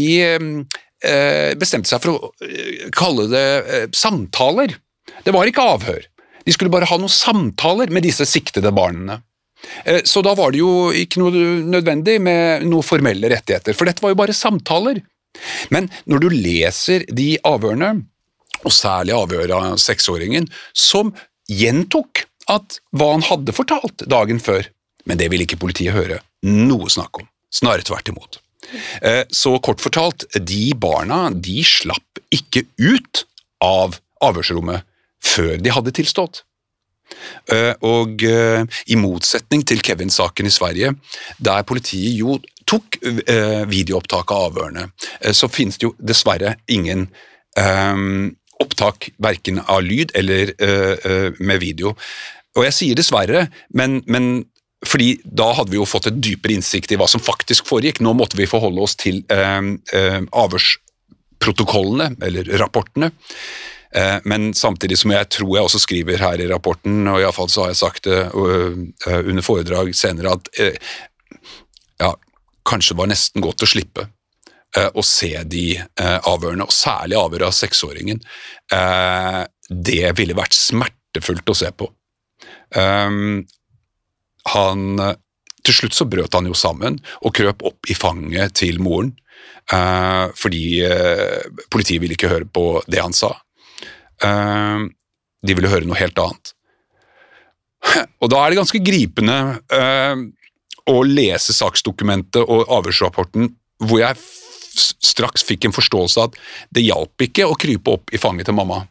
[1.57, 3.45] bestemte seg for å eh, kalle det
[3.97, 4.77] samtaler.
[5.25, 6.05] Det var ikke avhør.
[6.45, 9.19] De skulle bare ha noen samtaler med disse siktede barna.
[9.83, 14.03] Eh, så da var det jo ikke noe nødvendig med noen formelle rettigheter, for dette
[14.03, 15.01] var jo bare samtaler.
[15.73, 17.93] Men når du leser de avhørene,
[18.61, 20.45] og særlig avhøret av seksåringen,
[20.77, 21.13] som
[21.49, 24.67] gjentok at hva han hadde fortalt dagen før,
[25.09, 28.37] men det ville ikke politiet høre noe snakk om, snarere tvert imot.
[29.01, 33.25] Eh, så kort fortalt, de barna de slapp ikke ut
[33.63, 34.87] av avhørsrommet
[35.21, 36.43] før de hadde tilstått.
[37.51, 40.93] Eh, og eh, i motsetning til Kevin-saken i Sverige,
[41.37, 43.01] der politiet jo tok
[43.67, 44.85] videoopptak av avhørene,
[45.35, 47.09] så finnes det jo dessverre ingen
[48.61, 50.53] opptak verken av lyd eller
[51.41, 51.91] med video.
[52.55, 53.41] Og jeg sier dessverre,
[53.75, 54.45] men, men
[54.87, 57.99] fordi da hadde vi jo fått et dypere innsikt i hva som faktisk foregikk.
[58.01, 63.11] Nå måtte vi forholde oss til avhørsprotokollene, eller rapportene.
[63.95, 67.65] Eh, men samtidig som jeg tror jeg også skriver her i rapporten, og iallfall så
[67.65, 70.91] har jeg sagt det eh, under foredrag senere, at eh,
[71.99, 72.13] ja,
[72.67, 74.07] kanskje var nesten godt å slippe
[74.71, 78.21] å se de avhørene, og særlig avhøret av seksåringen.
[79.67, 81.89] Det ville vært smertefullt å se på.
[84.55, 84.97] Han
[85.61, 89.11] Til slutt så brøt han jo sammen og krøp opp i fanget til moren.
[89.69, 90.63] Fordi
[91.69, 93.29] politiet ville ikke høre på det han sa.
[94.21, 94.85] Uh,
[95.41, 96.53] de ville høre noe helt annet.
[98.21, 99.37] Og da er det ganske gripende
[99.73, 100.21] uh,
[100.91, 103.49] å lese saksdokumentet og avhørsrapporten
[103.81, 104.19] hvor jeg
[105.01, 106.37] straks fikk en forståelse av at
[106.77, 108.83] det hjalp ikke å krype opp i fanget til mamma.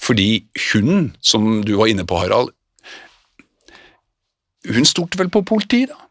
[0.00, 2.50] Fordi hun, som du var inne på, Harald,
[4.68, 6.06] hun stolte vel på politiet, da.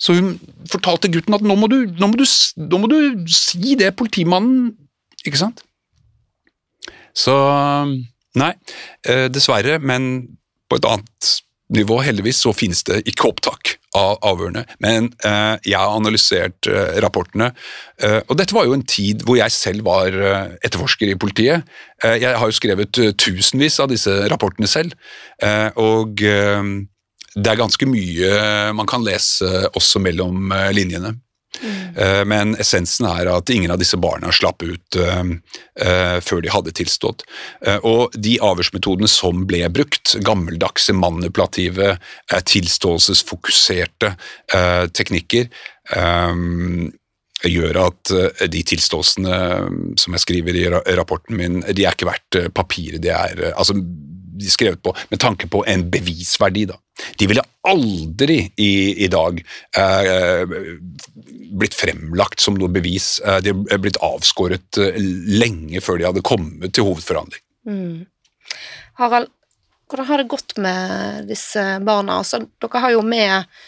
[0.00, 0.38] Så hun
[0.70, 2.24] fortalte gutten at nå må du, nå må du,
[2.56, 4.70] nå må du si det politimannen
[5.28, 5.60] Ikke sant?
[7.12, 7.34] Så
[8.40, 8.54] nei,
[9.04, 10.06] eh, dessverre, men
[10.70, 11.30] på et annet
[11.74, 14.62] nivå, heldigvis, så finnes det ikke opptak av avhørene.
[14.82, 17.50] Men eh, jeg har analysert eh, rapportene,
[18.02, 21.66] eh, og dette var jo en tid hvor jeg selv var eh, etterforsker i politiet.
[22.02, 24.96] Eh, jeg har jo skrevet tusenvis av disse rapportene selv,
[25.80, 26.22] og
[27.34, 28.30] det er ganske mye
[28.76, 31.14] man kan lese også mellom linjene.
[31.60, 32.28] Mm.
[32.30, 35.24] Men essensen er at ingen av disse barna slapp ut uh,
[35.82, 37.24] uh, før de hadde tilstått.
[37.66, 41.96] Uh, og de avhørsmetodene som ble brukt, gammeldagse, manipulative,
[42.30, 44.14] tilståelsesfokuserte
[44.94, 45.50] teknikker,
[47.50, 48.12] gjør at
[48.52, 49.36] de tilståelsene
[49.98, 50.66] som jeg skriver i
[50.98, 53.74] rapporten min, de er ikke verdt papiret de er altså
[54.48, 56.64] skrevet på med tanke på en bevisverdi.
[56.70, 56.78] Da.
[57.20, 58.72] De ville aldri i,
[59.04, 59.40] i dag
[59.76, 60.54] eh,
[61.60, 63.18] blitt fremlagt som noe bevis.
[63.24, 64.96] Eh, de er blitt avskåret eh,
[65.40, 67.42] lenge før de hadde kommet til hovedforhandling.
[67.68, 68.06] Mm.
[69.00, 69.30] Harald,
[69.90, 72.20] hvordan har det gått med disse barna?
[72.20, 73.60] Altså, dere har jo med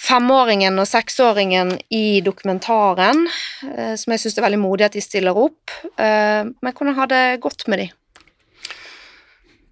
[0.00, 3.26] femåringen og seksåringen i dokumentaren,
[3.68, 5.78] eh, som jeg syns er veldig modig at de stiller opp.
[6.00, 7.96] Men hvordan har det gått med dem?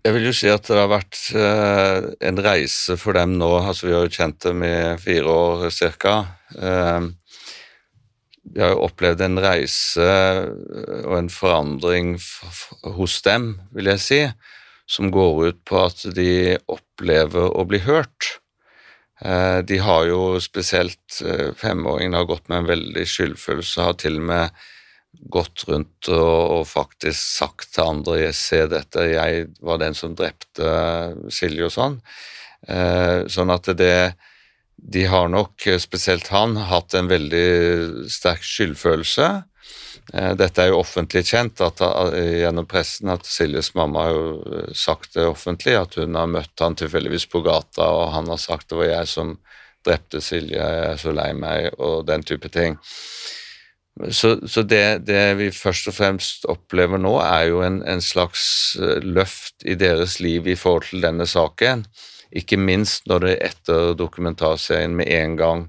[0.06, 3.48] Jeg vil jo si at det har vært eh, en reise for dem nå.
[3.58, 6.14] altså Vi har jo kjent dem i fire år ca.
[6.54, 7.08] Eh,
[8.48, 12.14] vi har jo opplevd en reise eh, og en forandring
[12.94, 14.20] hos dem, vil jeg si,
[14.88, 18.38] som går ut på at de opplever å bli hørt.
[19.18, 21.16] De har jo spesielt
[21.58, 24.60] femåringen har gått med en veldig skyldfølelse, har til og med
[25.20, 30.72] gått rundt og, faktisk sagt til andre jeg ser dette, jeg var den som drepte
[31.32, 32.00] Silje og sånn.
[32.68, 34.14] Eh, sånn at det
[34.78, 39.26] De har nok, spesielt han, hatt en veldig sterk skyldfølelse.
[40.14, 44.70] Eh, dette er jo offentlig kjent at, eh, gjennom pressen at Siljes mamma har jo
[44.72, 48.68] sagt det offentlig, at hun har møtt han tilfeldigvis på gata, og han har sagt
[48.68, 49.34] det var jeg som
[49.84, 52.78] drepte Silje, jeg er så lei meg, og den type ting.
[53.98, 58.76] Så, så det, det, vi først og fremst opplever nå, er jo en, en, slags
[58.78, 61.82] eh, løft i deres liv i forhold til denne saken.
[62.30, 65.66] Ikke minst når det etter dokumentarserien med en gang,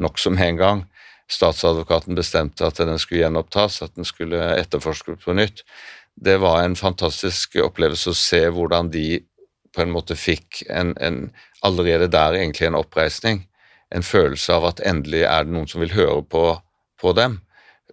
[0.00, 0.82] nokså med en gang,
[1.28, 5.64] statsadvokaten bestemte at den skulle gjenopptas, at den skulle etterforskes på nytt.
[6.16, 9.20] det var en fantastisk opplevelse å se hvordan de
[9.76, 11.26] på en måte fikk en, en
[11.60, 13.42] allerede der egentlig en oppreisning.
[13.92, 16.54] En følelse av at endelig er det noen som vil høre på,
[16.96, 17.36] på dem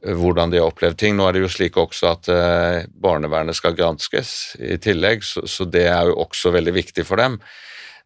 [0.04, 1.16] hvordan de har opplevd ting.
[1.18, 5.68] Nå er det jo slik også at eh, barnevernet skal granskes i tillegg, så, så,
[5.70, 7.40] det er jo også veldig viktig for dem.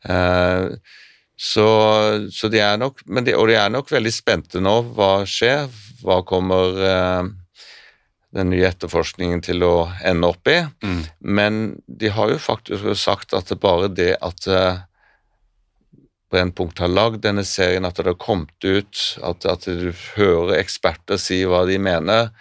[0.05, 0.69] Eh,
[1.37, 1.67] så,
[2.33, 4.79] så de er nok, de, Og de er nok veldig spente nå.
[4.97, 5.67] Hva skjer?
[6.01, 7.29] Hva kommer eh,
[8.37, 9.75] den nye etterforskningen til å
[10.05, 10.59] ende opp i?
[10.85, 11.01] Mm.
[11.21, 14.49] Men de har jo faktisk sagt at det bare det at
[16.32, 21.19] Brennpunkt har lagd denne serien, at det har kommet ut, at, at du hører eksperter
[21.21, 22.34] si hva de mener,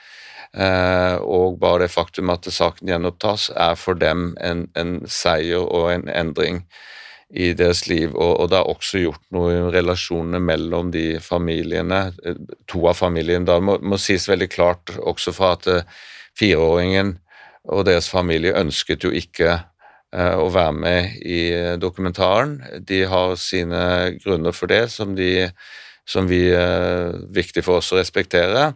[0.53, 5.93] eh, og bare det faktum at saken gjenopptas, er for dem en, en seier og
[5.95, 6.65] en endring
[7.31, 8.15] i deres liv.
[8.15, 12.09] Og, og, det har også gjort noe i relasjonene mellom de familiene,
[12.71, 13.47] to av familiene.
[13.47, 15.87] Det må, må sies veldig klart også fra at eh,
[16.39, 17.17] fireåringen
[17.67, 19.61] og deres familie ønsket jo ikke
[20.17, 21.41] å være med i
[21.81, 22.61] dokumentaren.
[22.89, 23.81] De har sine
[24.23, 25.49] grunner for det, som, de,
[26.09, 28.71] som vi er eh, viktig for oss å respektere.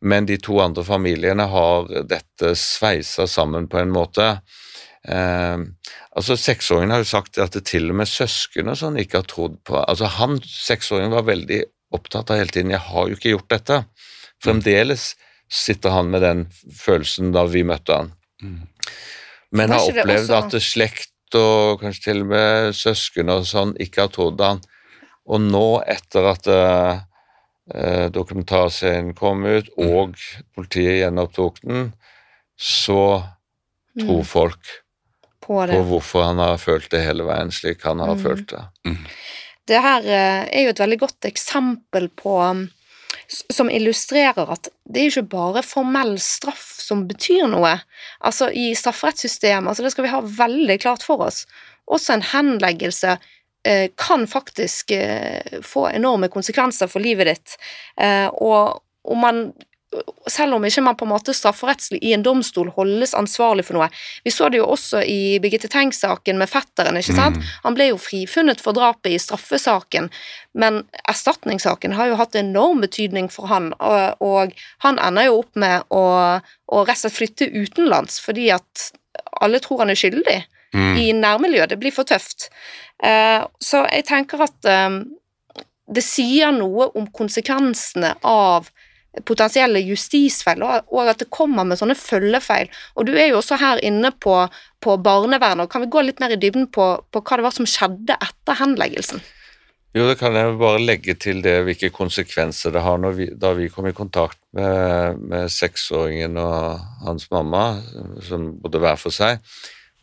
[0.00, 4.30] Men de to andre familiene har dette sveisa sammen på en måte.
[5.04, 5.58] Eh,
[6.16, 9.28] altså Seksåringen har jo sagt at det til og med søsken og sånn ikke har
[9.30, 11.62] trodd på Altså Han seksåringen var veldig
[11.94, 13.84] opptatt av hele tiden 'jeg har jo ikke gjort dette'.
[14.44, 15.14] Fremdeles
[15.50, 18.12] sitter han med den følelsen da vi møtte han.
[18.42, 18.66] Mm
[19.50, 20.58] men har opplevd også...
[20.58, 24.60] at slekt og kanskje til og med søsken og sånn ikke har trodd han.
[25.28, 29.88] Og nå, etter at uh, dokumentarserien kom ut, mm.
[29.92, 30.16] og
[30.56, 31.90] politiet gjenopptok den,
[32.56, 33.02] så
[33.98, 34.28] tror mm.
[34.28, 34.72] folk
[35.44, 38.24] på, på, hvorfor han har følt det hele veien slik han har mm.
[38.24, 38.64] følt det.
[38.88, 38.98] Mm.
[39.68, 42.66] Det her uh, er jo et veldig godt eksempel på um,
[43.28, 47.76] som illustrerer at det er ikke bare formell straff som betyr noe.
[48.24, 51.44] Altså I strafferettssystemet, altså det skal vi ha veldig klart for oss.
[51.88, 53.16] Også en henleggelse
[53.68, 57.56] eh, kan faktisk eh, få enorme konsekvenser for livet ditt.
[58.00, 59.42] Eh, og om man
[60.28, 63.88] selv om ikke man på en måte strafferettslig i en domstol holdes ansvarlig for noe.
[64.24, 66.98] Vi så det jo også i Birgitte Tengs-saken med fetteren.
[67.00, 67.38] ikke sant?
[67.38, 67.46] Mm.
[67.64, 70.10] Han ble jo frifunnet for drapet i straffesaken,
[70.52, 74.52] men erstatningssaken har jo hatt enorm betydning for han, og, og
[74.84, 76.04] han ender jo opp med å,
[76.36, 78.90] å rett og slett flytte utenlands fordi at
[79.40, 80.38] alle tror han er skyldig
[80.74, 80.96] mm.
[81.00, 81.72] i nærmiljøet.
[81.72, 82.50] Det blir for tøft.
[83.00, 85.00] Uh, så jeg tenker at um,
[85.88, 88.68] det sier noe om konsekvensene av
[89.26, 92.70] potensielle justisfeil, og at det kommer med sånne følgefeil.
[92.96, 94.36] Og du er jo også her inne på,
[94.84, 97.56] på barnevernet, og kan vi gå litt mer i dybden på, på, hva det var
[97.56, 99.24] som skjedde etter henleggelsen?
[99.96, 103.70] Jo, det kan jeg bare legge til det hvilke konsekvenser det har vi, da vi
[103.72, 107.80] kom i kontakt med, med seksåringen og hans mamma,
[108.28, 109.40] som bodde hver for seg.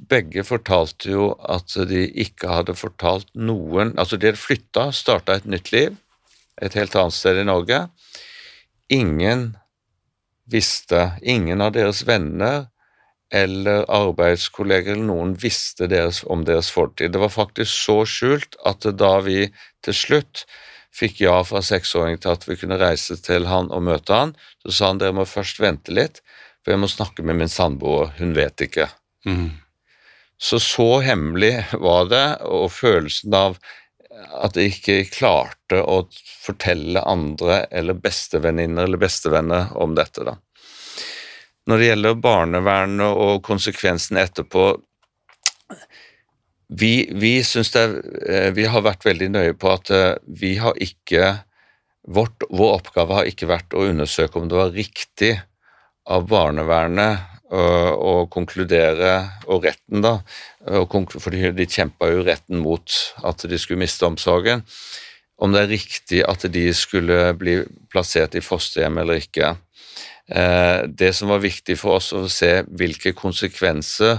[0.10, 5.46] Begge fortalte jo at de ikke hadde fortalt noen Altså, de hadde flytta, starta et
[5.48, 5.94] nytt liv
[6.62, 7.86] et helt annet sted i Norge
[8.92, 9.58] ingen
[10.46, 12.68] visste, ingen av deres venner
[13.34, 17.12] eller arbeidskolleger eller noen visste deres, om deres fortid.
[17.12, 19.48] Det var faktisk så skjult at da vi
[19.86, 20.46] til slutt
[20.96, 24.72] fikk ja fra seksåringen til at vi kunne reise til han og møte han, så
[24.72, 26.22] sa han dere må først vente litt,
[26.64, 28.88] for jeg må snakke med min samboer, hun vet ikke.
[29.28, 29.50] Mm.
[30.38, 33.60] Så så hemmelig var det, og følelsen av
[34.16, 36.04] at jeg ikke klarte å
[36.46, 40.24] fortelle andre eller bestevenninner eller bestevenner om dette.
[40.24, 40.38] da.
[41.66, 44.68] Når det gjelder barnevernet og konsekvensene etterpå
[46.68, 47.86] Vi, vi det
[48.30, 51.36] eh, Vi har vært veldig nøye på at eh, vi har ikke
[52.08, 55.34] vårt, Vår oppgave har ikke vært å undersøke om det var riktig
[56.06, 59.12] av barnevernet å konkludere,
[59.46, 60.16] og retten, da,
[60.66, 64.64] for de kjempa jo retten mot at de skulle miste omsorgen,
[65.38, 67.60] om det er riktig at de skulle bli
[67.92, 69.54] plassert i fosterhjem eller ikke.
[70.32, 74.16] Eh, det som var viktig for oss å se hvilke konsekvenser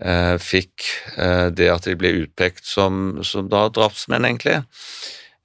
[0.00, 0.86] eh, fikk
[1.18, 4.62] eh, det at de ble utpekt som, som da drapsmenn, egentlig.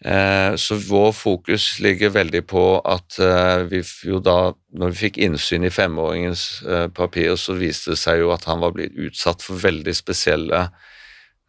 [0.05, 5.19] Eh, så vår fokus ligger veldig på at eh, vi jo da, når vi fikk
[5.21, 9.45] innsyn i femåringens eh, papirer, så viste det seg jo at han var blitt utsatt
[9.45, 10.63] for veldig spesielle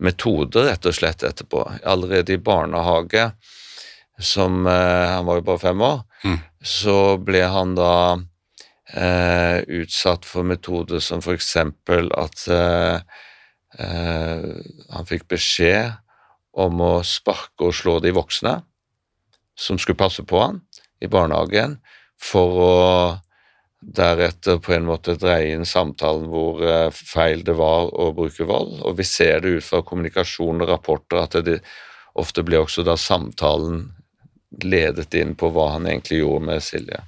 [0.02, 1.64] metoder, rett og slett, etterpå.
[1.88, 3.30] Allerede i barnehage,
[4.20, 6.02] som Han var jo bare fem år.
[6.24, 6.38] Mm.
[6.62, 7.94] Så ble han da
[8.92, 13.00] eh, utsatt for metoder som eksempel at eh,
[14.92, 15.96] han fikk beskjed
[16.52, 18.58] om å sparke og slå de voksne
[19.58, 20.60] som skulle passe på han
[21.02, 21.78] i barnehagen,
[22.22, 22.74] for å
[23.82, 28.78] deretter på en måte dreie inn samtalen hvor eh, feil det var å bruke vold.
[28.86, 31.58] Og vi ser det ut fra kommunikasjon og rapporter at det
[32.18, 33.88] ofte ble også da samtalen
[34.62, 37.00] ledet inn på hva han egentlig gjorde med Silje.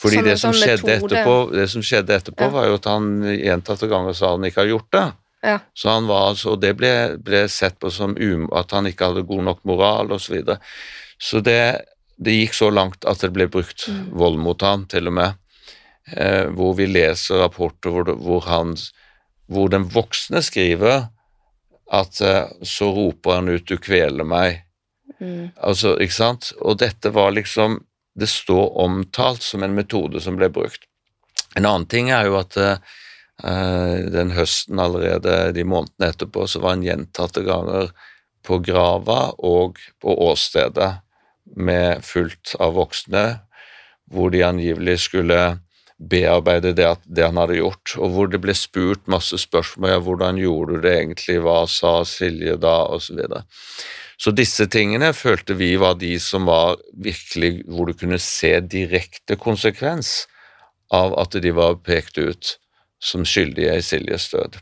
[0.00, 2.50] Fordi det som, sånn etterpå, det som skjedde etterpå, Ja.
[2.50, 5.04] var jo at han gjentatte ganger sa han ikke har gjort det.
[5.44, 5.58] Ja.
[5.76, 6.90] Så han var altså, og det ble,
[7.20, 10.24] ble sett på som um, at han ikke hadde god nok moral osv.
[10.24, 10.58] Så, videre.
[11.20, 11.58] så det,
[12.16, 14.06] det gikk så langt at det ble brukt Mm.
[14.16, 15.34] vold mot han, til og med.
[16.16, 18.74] Eh, hvor vi leser rapporter hvor, det- hvor, han,
[19.48, 21.08] hvor den voksne skriver
[21.92, 24.62] at eh, så roper han ut 'du kveler meg'.
[25.20, 25.50] Mm.
[25.60, 26.52] Altså, ikke sant?
[26.60, 27.82] Og dette var liksom
[28.16, 30.84] Det står omtalt som en metode som ble brukt.
[31.56, 32.76] En annen ting er jo at eh,
[33.42, 37.90] den høsten allerede, de månedene etterpå, så var han gjentatte ganger
[38.46, 40.92] på grava og på åstedet
[41.56, 43.24] med fullt av voksne,
[44.12, 45.40] hvor de angivelig skulle
[45.98, 50.40] bearbeide det, det han hadde gjort, og hvor det ble spurt masse spørsmål ja, hvordan
[50.40, 53.06] gjorde du det egentlig, hva sa Silje da, osv.
[53.06, 53.42] Så, videre.
[54.18, 59.38] så disse tingene følte vi var de som var virkelig hvor du kunne se direkte
[59.40, 60.24] konsekvens
[60.92, 62.56] av at de var pekt ut
[63.04, 64.56] som skyldige i Siljes død.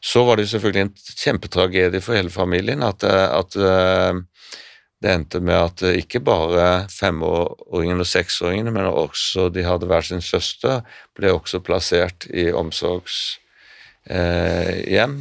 [0.00, 4.20] Så var det selvfølgelig en kjempetragedie for hele familien at, eh, at eh,
[5.04, 10.04] det endte med at eh, ikke bare femåringen og seksåringene, men også de hadde hver
[10.06, 10.80] sin søster,
[11.16, 15.18] ble også plassert i omsorgshjem.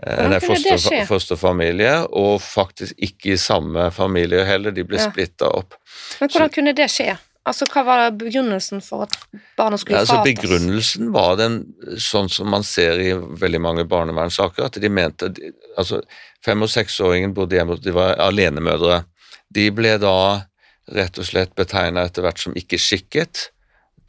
[0.00, 5.10] Eh, foster, fosterfamilie, og faktisk ikke i samme familie heller, de ble Ja.
[5.10, 5.74] splitta opp.
[6.20, 7.18] Men hvordan kunne det skje?
[7.48, 9.14] Altså, Hva var begrunnelsen for at
[9.56, 11.62] barna skulle Ja, altså, begrunnelsen var den
[11.96, 15.32] sånn som man ser i veldig mange barnevernssaker, at de mente
[15.76, 16.02] altså
[16.44, 19.02] Fem- og seksåringen bodde hjemme, de var alenemødre.
[19.52, 20.46] De ble da
[20.88, 23.50] rett og slett betegna etter hvert som ikke skikket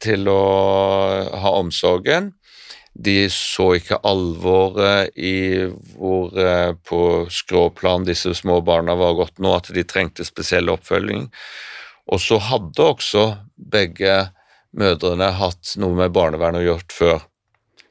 [0.02, 0.38] til å
[1.42, 2.30] ha omsorgen.
[2.92, 5.64] De så ikke alvoret i
[5.94, 7.02] hvor eh, på
[7.32, 11.28] skråplan disse små barna var gått nå, at de trengte spesiell oppfølging.
[12.10, 14.14] Og så hadde også begge
[14.78, 17.20] mødrene hatt noe med barnevernet å gjøre før.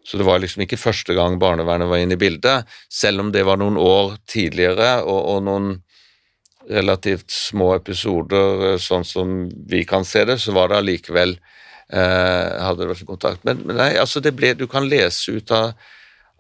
[0.03, 3.45] Så det var liksom ikke første gang barnevernet var inne i bildet, selv om det
[3.45, 5.71] var noen år tidligere og, og noen
[6.71, 12.49] relativt små episoder, eh, sånn som vi kan se det, så var det allikevel eh,
[12.61, 13.43] hadde det vært kontakt.
[13.47, 15.73] Men, nei, altså ble, du kan lese ut av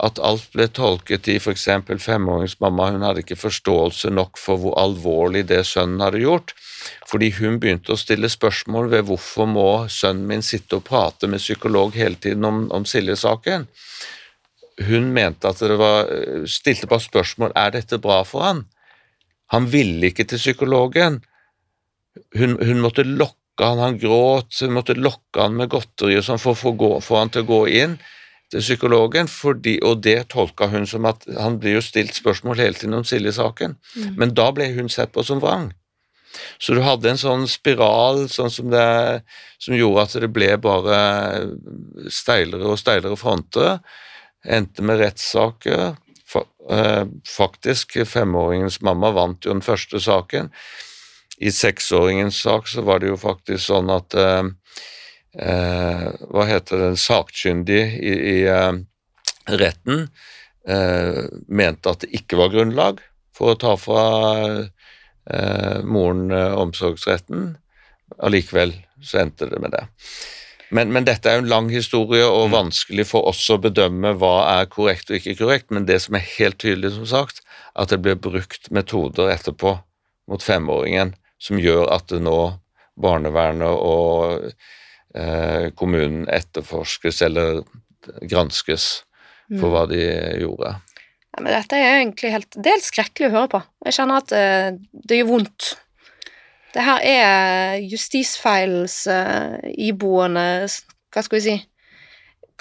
[0.01, 1.67] at alt ble tolket i f.eks.
[2.01, 6.55] femåringsmamma, hun hadde ikke forståelse nok for hvor alvorlig det sønnen hadde gjort,
[7.09, 11.43] fordi hun begynte å stille spørsmål ved hvorfor må sønnen min sitte og prate med
[11.43, 13.67] psykolog hele tiden om, om Silje-saken.
[14.87, 16.09] Hun mente at det var,
[16.49, 18.63] stilte bare spørsmål er dette bra for han.
[19.51, 21.19] Han ville ikke til psykologen.
[22.37, 26.41] Hun, hun måtte lokke han, han gråt, hun måtte lokke han med godteri og sånn
[26.41, 27.99] for å få han til å gå inn
[28.51, 32.75] til psykologen, fordi, og det tolka hun som at han blir jo stilt spørsmål hele
[32.75, 33.77] tiden om Silje-saken,
[34.19, 35.69] men da ble hun sett på som vrang.
[36.61, 39.23] Så du hadde en sånn spiral sånn som, det,
[39.61, 40.99] som gjorde at det ble bare
[42.11, 43.79] steilere og steilere fronter.
[44.47, 45.97] Endte med rettssaker.
[46.71, 50.51] Eh, Faktisk, femåringens mamma vant jo den første saken.
[51.41, 54.43] I seksåringens sak så var det jo faktisk sånn at eh,
[55.41, 58.75] eh, Hva heter det, en sakkyndig i, i eh,
[59.49, 60.05] retten
[60.69, 63.01] eh, mente at det ikke var grunnlag
[63.35, 64.03] for å ta fra
[65.29, 67.55] eh, moren eh, omsorgsretten.
[68.21, 69.85] Allikevel så endte det med det.
[70.71, 74.35] Men, men dette er jo en lang historie og vanskelig for oss å bedømme hva
[74.53, 77.41] er korrekt og ikke korrekt, men det som er helt tydelig, som sagt,
[77.75, 79.75] at det blir brukt metoder etterpå
[80.31, 82.37] mot femåringen som gjør at det nå
[83.01, 84.51] barnevernet og
[85.15, 87.63] eh, kommunen etterforskes eller
[88.21, 89.03] granskes
[89.59, 89.99] for hva de
[90.39, 90.75] gjorde.
[91.31, 93.61] Ja, men dette er egentlig helt, det skrekkelig å høre på.
[93.87, 94.69] Jeg kjenner at uh,
[95.07, 95.71] det gjør vondt.
[96.71, 100.45] Det her er justisfeilens uh, iboende
[101.11, 101.55] Hva skal vi si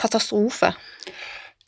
[0.00, 0.72] katastrofe.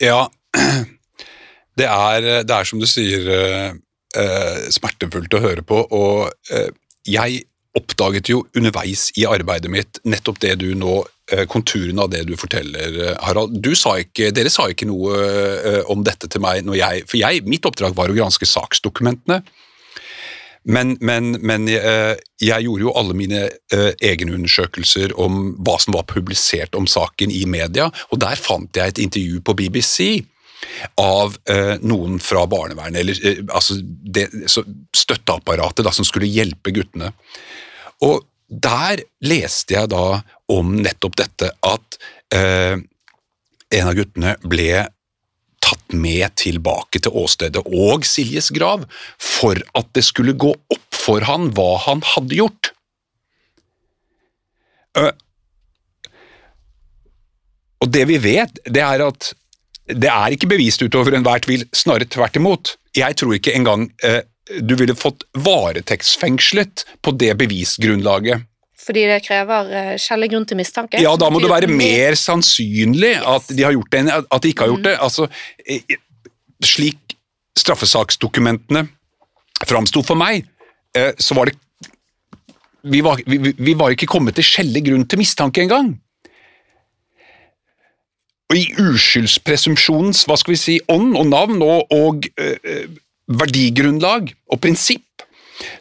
[0.01, 0.25] Ja,
[1.79, 3.75] det er, det er som du sier uh,
[4.17, 6.69] eh, smertefullt å høre på, og eh,
[7.09, 7.43] jeg
[7.77, 10.99] oppdaget jo underveis i arbeidet mitt nettopp det du nå
[11.31, 13.57] eh, konturene av det du forteller, eh, Harald.
[13.65, 17.43] Du sa ikke, dere sa ikke noe eh, om dette til meg jeg For jeg,
[17.49, 19.41] mitt oppdrag var å granske saksdokumentene.
[20.63, 23.39] Men, men, men jeg gjorde jo alle mine
[23.99, 28.93] egne undersøkelser om hva som var publisert om saken i media, og der fant jeg
[28.93, 30.23] et intervju på BBC
[30.99, 34.29] av eh, noen fra barnevernet, eller eh, altså det,
[34.95, 37.13] støtteapparatet da, som skulle hjelpe guttene.
[38.05, 40.21] Og der leste jeg da
[40.53, 41.97] om nettopp dette at
[42.35, 42.75] eh,
[43.73, 44.85] en av guttene ble
[45.63, 48.83] tatt med tilbake til åstedet og Siljes grav
[49.17, 52.71] for at det skulle gå opp for han hva han hadde gjort.
[54.93, 55.13] Uh,
[57.83, 59.31] og det vi vet, det er at
[59.87, 62.75] det er ikke bevist utover enhver tvil, snarere tvert imot.
[62.95, 64.21] Jeg tror ikke engang eh,
[64.63, 68.43] du ville fått varetektsfengslet på det bevisgrunnlaget.
[68.83, 70.99] Fordi det krever uh, skjellig grunn til mistanke?
[70.99, 74.51] Ja, da må det være mer sannsynlig at de har gjort det enn at de
[74.51, 74.95] ikke har gjort det.
[75.05, 75.29] Altså,
[75.63, 75.95] eh,
[76.63, 77.15] slik
[77.59, 78.87] straffesaksdokumentene
[79.69, 80.49] framsto for meg,
[80.97, 81.59] eh, så var det
[82.83, 85.93] vi var, vi, vi var ikke kommet til skjellig grunn til mistanke engang.
[88.51, 92.89] Og i uskyldspresumpsjonens hva skal vi si, ånd og navn og, og eh,
[93.31, 95.25] verdigrunnlag og prinsipp,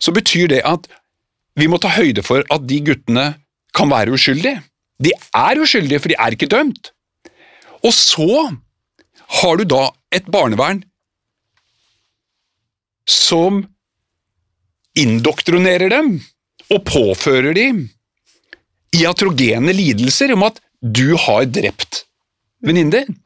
[0.01, 0.87] så betyr det at
[1.59, 3.27] vi må ta høyde for at de guttene
[3.77, 4.63] kan være uskyldige.
[5.03, 6.93] De er uskyldige, for de er ikke dømt.
[7.83, 8.53] Og så
[9.43, 10.83] har du da et barnevern
[13.09, 13.65] som
[14.99, 16.15] indoktrinerer dem
[16.71, 17.87] og påfører dem
[18.95, 22.05] iatrogene lidelser om at du har drept
[22.63, 23.19] venninnen din.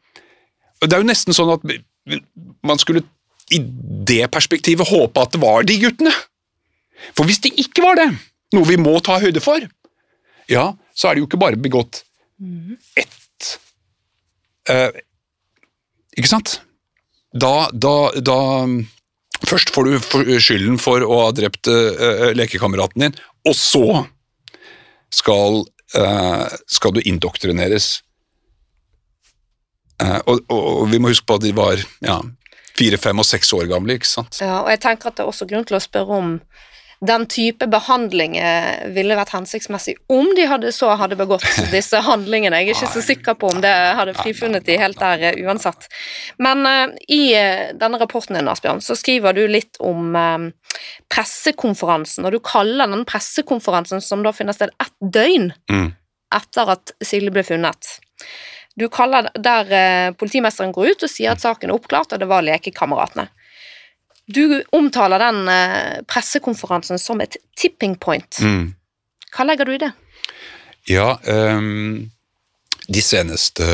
[0.83, 1.65] Det er jo nesten sånn at
[2.67, 3.05] man skulle
[3.55, 3.61] i
[4.07, 6.13] det perspektivet håpe at det var de guttene.
[7.15, 8.09] For hvis det ikke var det,
[8.57, 9.63] noe vi må ta høyde for,
[10.51, 12.05] ja, så er det jo ikke bare begått
[12.97, 13.47] ett
[14.71, 14.93] uh,
[16.17, 16.59] Ikke sant?
[17.33, 18.41] Da, da, da
[19.47, 23.17] Først får du skylden for å ha drept uh, lekekameraten din,
[23.47, 24.07] og så
[25.13, 25.61] skal,
[25.95, 28.01] uh, skal du indoktrineres.
[30.03, 32.21] Uh, og, og, vi må huske på at de var ja,
[32.77, 33.97] fire, fem og seks år gamle.
[33.97, 34.41] ikke sant?
[34.43, 36.35] Ja, og jeg tenker at det er også grunn til å spørre om
[37.05, 41.45] den type behandling eh, ville vært hensiktsmessig om de hadde så hadde begått
[41.75, 42.63] disse handlingene.
[42.63, 45.91] Jeg er ikke så sikker på om det hadde frifunnet de helt der eh, uansett.
[46.41, 47.35] Men uh, i
[47.77, 50.49] denne rapporten din, Asbjørn, så skriver du litt om uh,
[51.13, 55.89] pressekonferansen, og du kaller den pressekonferansen som da finner sted ett døgn mm.
[56.37, 57.97] etter at Silje ble funnet.
[58.77, 62.29] Du kaller der eh, politimesteren går ut og sier at saken er oppklart, og det
[62.29, 63.29] var lekekameratene.
[64.27, 68.41] Du omtaler den eh, pressekonferansen som et tipping point.
[68.43, 68.75] Mm.
[69.33, 69.93] Hva legger du i det?
[70.91, 72.11] Ja, um,
[72.93, 73.67] de seneste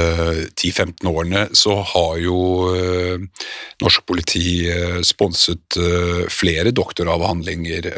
[0.57, 2.39] 10-15 årene så har jo
[2.73, 3.45] uh,
[3.83, 5.79] norsk politi uh, sponset
[6.33, 7.89] flere doktoravhandlinger.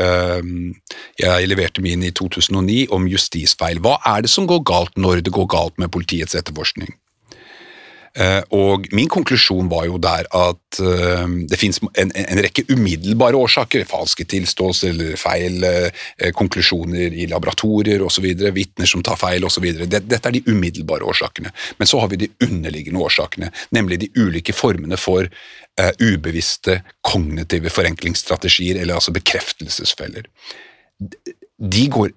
[1.18, 3.80] Jeg leverte min i 2009 om justisfeil.
[3.82, 6.92] Hva er det som går galt når det går galt med politiets etterforskning?
[8.14, 13.38] Eh, og min konklusjon var jo der at eh, det finnes en, en rekke umiddelbare
[13.38, 13.86] årsaker.
[13.90, 18.28] Falske tilståelser eller feil eh, konklusjoner i laboratorier osv.
[18.54, 19.66] Vitner som tar feil osv.
[19.82, 21.50] Dette er de umiddelbare årsakene.
[21.80, 25.28] Men så har vi de underliggende årsakene, nemlig de ulike formene for
[25.98, 30.28] ubevisste kognitive forenklingsstrategier, eller altså bekreftelsesfeller.
[31.02, 32.12] De, går,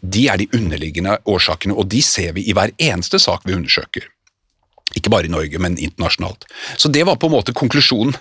[0.00, 4.08] de er de underliggende årsakene, og de ser vi i hver eneste sak vi undersøker.
[4.98, 6.46] Ikke bare i Norge, men internasjonalt.
[6.76, 8.16] Så det var på en måte konklusjonen.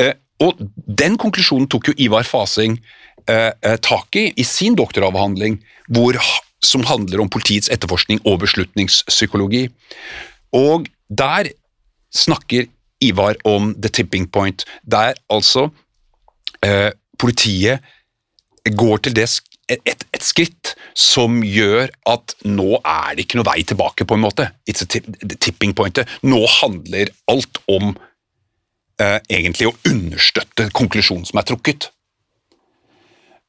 [0.00, 2.76] Eh, og den konklusjonen tok jo Ivar Fasing
[3.28, 6.18] eh, eh, tak i i sin doktoravhandling, hvor,
[6.64, 9.66] som handler om politiets etterforskning og beslutningspsykologi.
[10.56, 11.52] Og der
[12.14, 12.66] snakker
[13.00, 15.68] Ivar om the tipping point, der altså
[16.64, 17.80] eh, politiet
[18.76, 19.28] går til det
[19.68, 19.82] et,
[20.14, 24.48] et, skritt som gjør at nå er det ikke noe vei tilbake, på en måte.
[24.68, 25.98] It's a tipping point.
[26.22, 27.92] Nå handler alt om
[29.02, 31.90] eh, egentlig å understøtte konklusjonen som er trukket.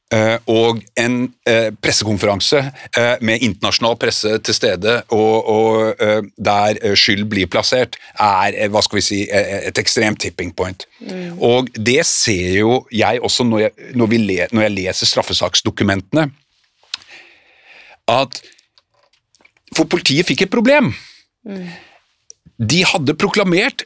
[0.08, 6.00] Uh, og en uh, pressekonferanse uh, med internasjonal presse til stede, og, og
[6.40, 10.86] der skyld blir plassert, er hva skal vi si, et ekstremt tipping point.
[11.04, 11.36] Mm.
[11.44, 16.30] Og det ser jo jeg også når jeg, når le, når jeg leser straffesaksdokumentene,
[18.08, 18.40] at
[19.76, 20.94] For politiet fikk et problem.
[21.44, 21.66] Mm.
[22.56, 23.84] De hadde proklamert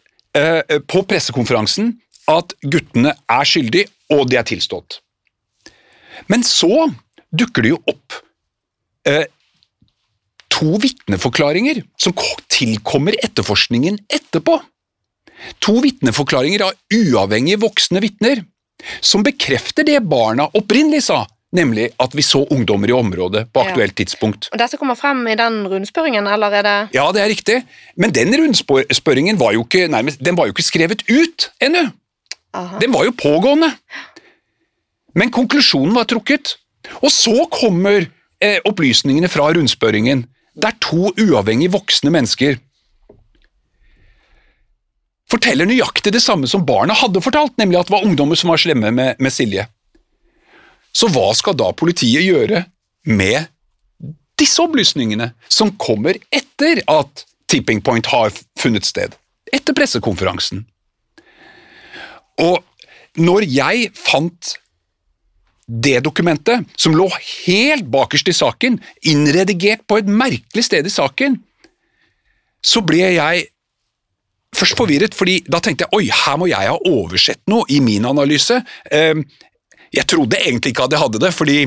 [0.87, 1.97] på pressekonferansen
[2.31, 5.02] at guttene er skyldige, og de er tilstått.
[6.31, 6.89] Men så
[7.33, 8.18] dukker det jo opp
[9.09, 9.25] eh,
[10.53, 12.14] to vitneforklaringer som
[12.53, 14.59] tilkommer etterforskningen etterpå.
[15.64, 18.45] To vitneforklaringer av uavhengige voksne vitner
[19.01, 21.23] som bekrefter det barna opprinnelig sa,
[21.55, 24.49] nemlig at vi så ungdommer i området på aktuelt tidspunkt.
[24.53, 27.59] Og Dette kommer frem i den rundspørringen, eller er det Ja, det er riktig,
[27.97, 31.89] men den rundspørringen var jo ikke, nærmest, den var jo ikke skrevet ut ennå.
[32.83, 33.70] Den var jo pågående.
[35.19, 36.57] Men konklusjonen var trukket.
[37.03, 38.07] Og så kommer
[38.43, 40.27] eh, opplysningene fra rundspørringen,
[40.59, 42.59] der to uavhengig voksne mennesker
[45.33, 48.61] forteller nøyaktig det samme som barna hadde fortalt, nemlig at det var ungdommer som var
[48.61, 49.67] slemme med, med Silje.
[50.93, 52.67] Så hva skal da politiet gjøre
[53.09, 53.49] med
[54.41, 59.17] disse opplysningene, som kommer etter at tipping point har funnet sted?
[59.53, 60.67] Etter pressekonferansen.
[62.41, 62.61] Og
[63.21, 64.57] når jeg fant
[65.73, 67.07] det dokumentet, som lå
[67.47, 68.77] helt bakerst i saken,
[69.09, 71.39] innredigert på et merkelig sted i saken,
[72.62, 73.47] så ble jeg
[74.53, 78.05] først forvirret, fordi da tenkte jeg oi, her må jeg ha oversett noe i min
[78.09, 78.59] analyse.
[78.93, 79.25] Ehm,
[79.93, 81.62] jeg trodde egentlig ikke at jeg hadde det, fordi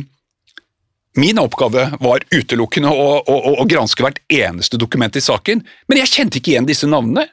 [1.18, 6.12] min oppgave var utelukkende å, å, å granske hvert eneste dokument i saken, men jeg
[6.12, 7.26] kjente ikke igjen disse navnene.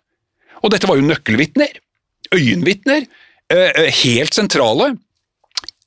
[0.62, 1.72] Og dette var jo nøkkelvitner,
[2.32, 3.08] øyenvitner,
[3.50, 4.92] eh, eh, helt sentrale.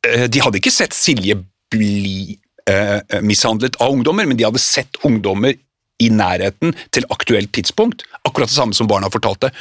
[0.05, 1.39] Eh, de hadde ikke sett Silje
[1.73, 2.39] bli
[3.21, 5.53] mishandlet av ungdommer, men de hadde sett ungdommer
[6.01, 8.01] i nærheten til aktuelt tidspunkt.
[8.25, 9.51] Akkurat det samme som barna fortalte.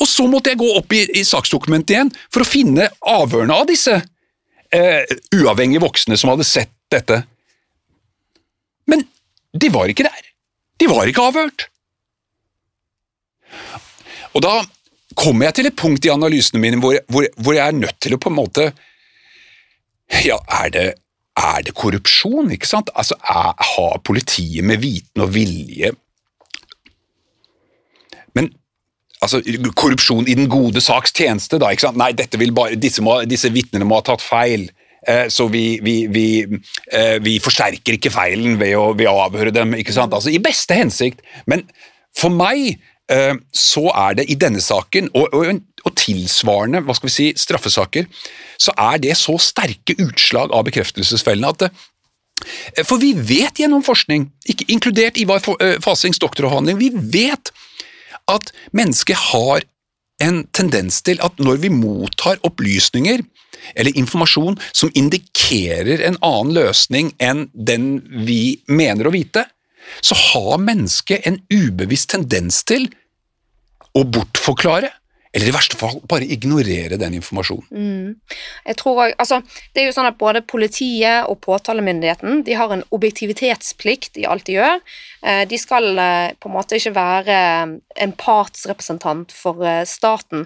[0.00, 3.68] Og så måtte jeg gå opp i, i saksdokumentet igjen for å finne avhørene av
[3.68, 3.94] disse
[4.74, 5.04] eh,
[5.36, 7.20] uavhengige voksne som hadde sett dette.
[8.90, 9.04] Men
[9.54, 10.32] de var ikke der.
[10.80, 11.68] De var ikke avhørt.
[14.34, 14.56] Og da
[15.14, 18.16] kommer jeg til et punkt i analysene mine hvor, hvor, hvor jeg er nødt til
[18.16, 18.72] å på en måte
[20.12, 20.86] Ja, er det,
[21.40, 22.90] er det korrupsjon, ikke sant?
[22.94, 25.92] Altså, er, Har politiet med viten og vilje
[28.34, 28.50] Men
[29.22, 29.40] altså,
[29.76, 31.70] korrupsjon i den gode saks tjeneste, da.
[31.70, 32.00] ikke sant?
[32.00, 32.12] Nei,
[32.52, 34.68] bare, disse, må, disse vitnene må ha tatt feil.
[35.06, 36.26] Eh, så vi, vi, vi,
[36.92, 39.76] eh, vi, forsterker ikke feilen ved å, ved å avhøre dem.
[39.76, 41.22] Altså, I beste hensikt.
[41.50, 41.66] Men
[42.16, 42.80] for meg
[43.52, 48.06] så er det i denne saken, og, og, og, tilsvarende hva skal vi si, straffesaker,
[48.56, 54.30] så er det så sterke utslag av bekreftelsesfellene at eh, For vi vet gjennom forskning,
[54.48, 57.52] ikke inkludert Ivar eh, Fasings doktoravhandling, vi vet
[58.30, 59.68] at mennesket har
[60.24, 63.20] en tendens til at når vi mottar opplysninger
[63.74, 69.46] eller informasjon som indikerer en annen løsning enn den vi mener å vite,
[70.04, 72.88] så har mennesket en ubevisst tendens til
[73.94, 74.90] å bortforklare,
[75.34, 77.66] eller i verste fall bare ignorere den informasjonen.
[77.74, 78.36] Mm.
[78.68, 79.40] Jeg tror, altså,
[79.74, 84.46] det er jo sånn at Både politiet og påtalemyndigheten de har en objektivitetsplikt i alt
[84.46, 84.78] de gjør.
[85.24, 87.36] Eh, de skal eh, på en måte ikke være
[88.04, 90.44] en partsrepresentant for eh, staten.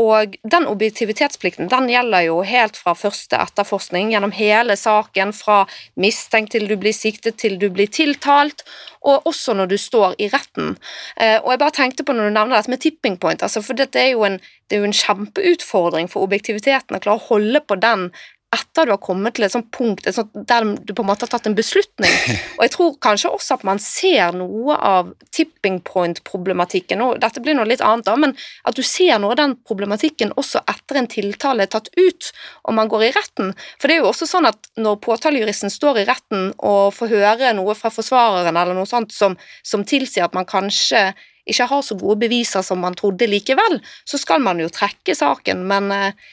[0.00, 5.60] Og den objektivitetsplikten den gjelder jo helt fra første etterforskning, gjennom hele saken, fra
[5.94, 8.64] mistenkt til du blir siktet til du blir tiltalt,
[9.06, 10.74] og også når du står i retten.
[10.74, 14.02] Og jeg bare tenkte på når du nevner dette med tipping point, altså for dette
[14.02, 17.78] er jo en, det er jo en kjempeutfordring for objektiviteten å klare å holde på
[17.78, 18.08] den
[18.56, 21.26] etter du har kommet til et sånt punkt et sånt, der du på en måte
[21.26, 22.12] har tatt en beslutning.
[22.56, 27.56] Og jeg tror kanskje også at man ser noe av tipping point-problematikken, og dette blir
[27.58, 28.34] noe litt annet da, men
[28.66, 32.32] at du ser noe av den problematikken også etter en tiltale er tatt ut,
[32.64, 33.52] og man går i retten.
[33.76, 37.54] For det er jo også sånn at når påtalejuristen står i retten og får høre
[37.56, 39.36] noe fra forsvareren eller noe sånt som,
[39.66, 41.10] som tilsier at man kanskje
[41.46, 45.62] ikke har så gode beviser som man trodde likevel, så skal man jo trekke saken,
[45.70, 46.26] men eh,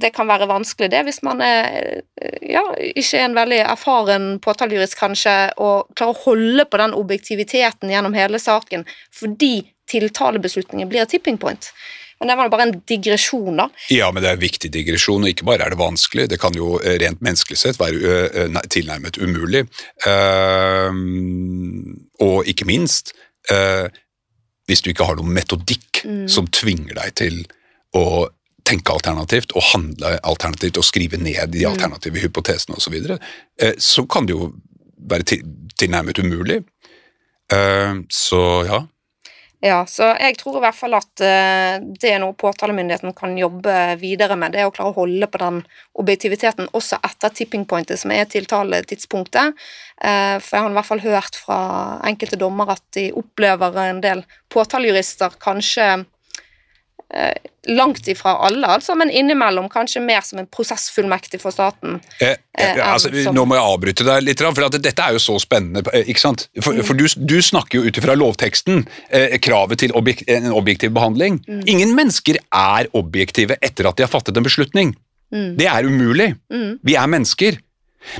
[0.00, 2.00] det kan være vanskelig det hvis man er,
[2.42, 7.92] ja, ikke er en veldig erfaren påtalejurist, kanskje, og klarer å holde på den objektiviteten
[7.92, 9.56] gjennom hele saken fordi
[9.90, 11.68] tiltalebeslutningen blir tipping point.
[12.18, 13.66] Men det var bare en digresjon, da.
[13.92, 16.54] Ja, men det er en viktig digresjon, og ikke bare er det vanskelig, det kan
[16.56, 19.64] jo eh, rent menneskelig sett være tilnærmet umulig.
[20.06, 20.88] Uh,
[22.24, 23.12] og ikke minst,
[23.52, 23.90] uh,
[24.70, 26.24] hvis du ikke har noen metodikk mm.
[26.32, 27.42] som tvinger deg til
[27.98, 28.30] å
[28.64, 31.74] tenke alternativt og handle alternativt og skrive ned de mm.
[31.74, 32.22] alternative mm.
[32.26, 33.18] hypotesene osv., så, videre,
[33.60, 34.50] eh, så kan det jo
[35.10, 35.42] være
[35.78, 36.62] tilnærmet umulig.
[37.52, 38.84] Eh, så ja.
[39.64, 43.96] Ja, så jeg tror i hvert fall at eh, det er noe påtalemyndigheten kan jobbe
[44.00, 44.52] videre med.
[44.52, 45.62] Det er å klare å holde på den
[46.00, 49.56] objektiviteten også etter tipping pointet, som er tiltaletidspunktet.
[50.04, 51.58] For jeg har i hvert fall hørt fra
[52.04, 55.86] enkelte dommer at de opplever en del påtalejurister kanskje
[57.66, 61.98] langt ifra alle, altså, men innimellom kanskje mer som en prosessfullmektig for staten.
[62.20, 63.10] Eh, eh, altså.
[63.32, 65.84] Nå må jeg avbryte deg litt, for dette er jo så spennende.
[65.94, 66.46] Eh, ikke sant?
[66.60, 70.94] For, for du, du, snakker jo ut ifra lovteksten, eh, kravet til objek en objektiv
[70.96, 71.40] behandling.
[71.48, 71.64] Mm.
[71.76, 74.94] Ingen mennesker er objektive etter at de har fattet en beslutning.
[75.34, 75.54] Mm.
[75.60, 76.32] Det er umulig.
[76.52, 76.80] Mm.
[76.84, 77.60] Vi er mennesker.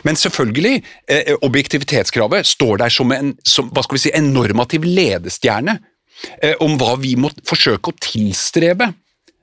[0.07, 0.79] Men selvfølgelig,
[1.13, 5.94] eh, objektivitetskravet står der som en, som, hva skal vi si, en normativ ledestjerne Eh,
[6.65, 8.93] om hva vi må forsøke å tilstrebe.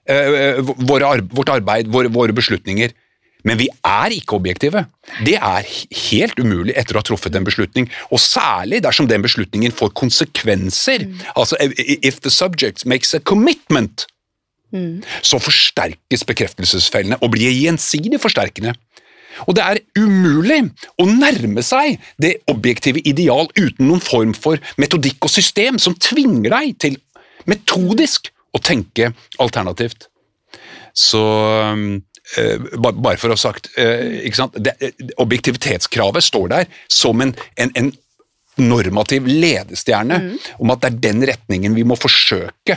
[0.10, 2.92] Eh, eh, vårt arbeid, våre, beslutninger.
[3.44, 4.86] Men vi er ikke objektive.
[5.26, 5.66] Det er
[6.10, 11.08] helt umulig etter å ha truffet en beslutning, og særlig dersom den beslutningen får konsekvenser.
[11.08, 11.24] Mm.
[11.36, 14.06] Altså, if the subject makes a commitment,
[14.74, 15.02] mm.
[15.26, 18.76] så forsterkes bekreftelsesfellene og blir gjensidig forsterkende.
[19.48, 20.62] Og det er umulig
[21.02, 26.52] å nærme seg det objektive ideal uten noen form for metodikk og system som tvinger
[26.54, 27.00] deg til
[27.50, 29.12] metodisk å tenke
[29.42, 30.08] alternativt.
[30.98, 31.24] Så
[31.72, 34.76] uh, bare for å ha sagt uh, det,
[35.22, 37.92] Objektivitetskravet står der som en, en, en
[38.62, 40.34] normativ ledestjerne mm.
[40.62, 42.76] om at det er den retningen vi må forsøke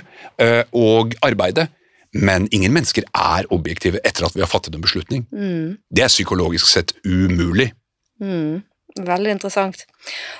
[0.70, 0.84] å
[1.26, 1.66] arbeide.
[2.14, 5.26] Men ingen mennesker er objektive etter at vi har fattet en beslutning.
[5.34, 5.74] Mm.
[5.90, 7.72] Det er psykologisk sett umulig.
[8.22, 8.62] Mm.
[8.94, 9.82] Veldig interessant.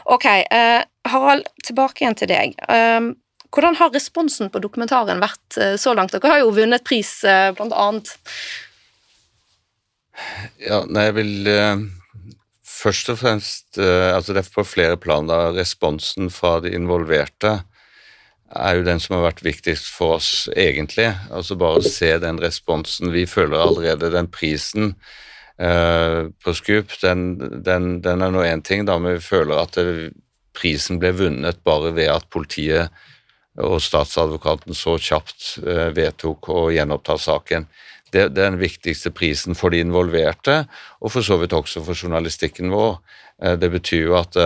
[0.07, 2.55] Ok, uh, Harald, tilbake igjen til deg.
[2.71, 3.11] Uh,
[3.55, 6.15] hvordan har responsen på dokumentaren vært uh, så langt?
[6.15, 7.17] Dere har jo vunnet pris,
[7.59, 8.15] blant annet.
[10.63, 11.35] Ja, nei, jeg vil
[12.63, 15.49] først og fremst Altså, det er på flere plan, da.
[15.57, 17.57] Responsen fra de involverte
[18.55, 21.11] er jo den som har vært viktigst for oss, egentlig.
[21.35, 23.13] Altså bare å se den responsen.
[23.15, 24.95] Vi føler allerede den prisen
[25.59, 27.27] eh, på Scoop, den,
[27.67, 30.13] den, den er nå én ting, da, men vi føler at det,
[30.55, 32.93] prisen ble vunnet bare ved at politiet
[33.59, 37.67] og statsadvokaten så kjapt eh, vedtok å gjenoppta saken.
[38.11, 40.63] Det, det, er den viktigste prisen for de involverte,
[41.03, 42.97] og for så vidt også for journalistikken vår.
[43.43, 44.39] Eh, det betyr jo at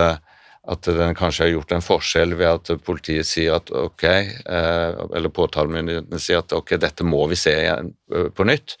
[0.69, 5.33] at den kanskje har gjort en forskjell ved at politiet sier at ok, eh, eller
[5.33, 8.75] påtalemyndighetene sier at ok, dette må vi se igjen eh, på nytt.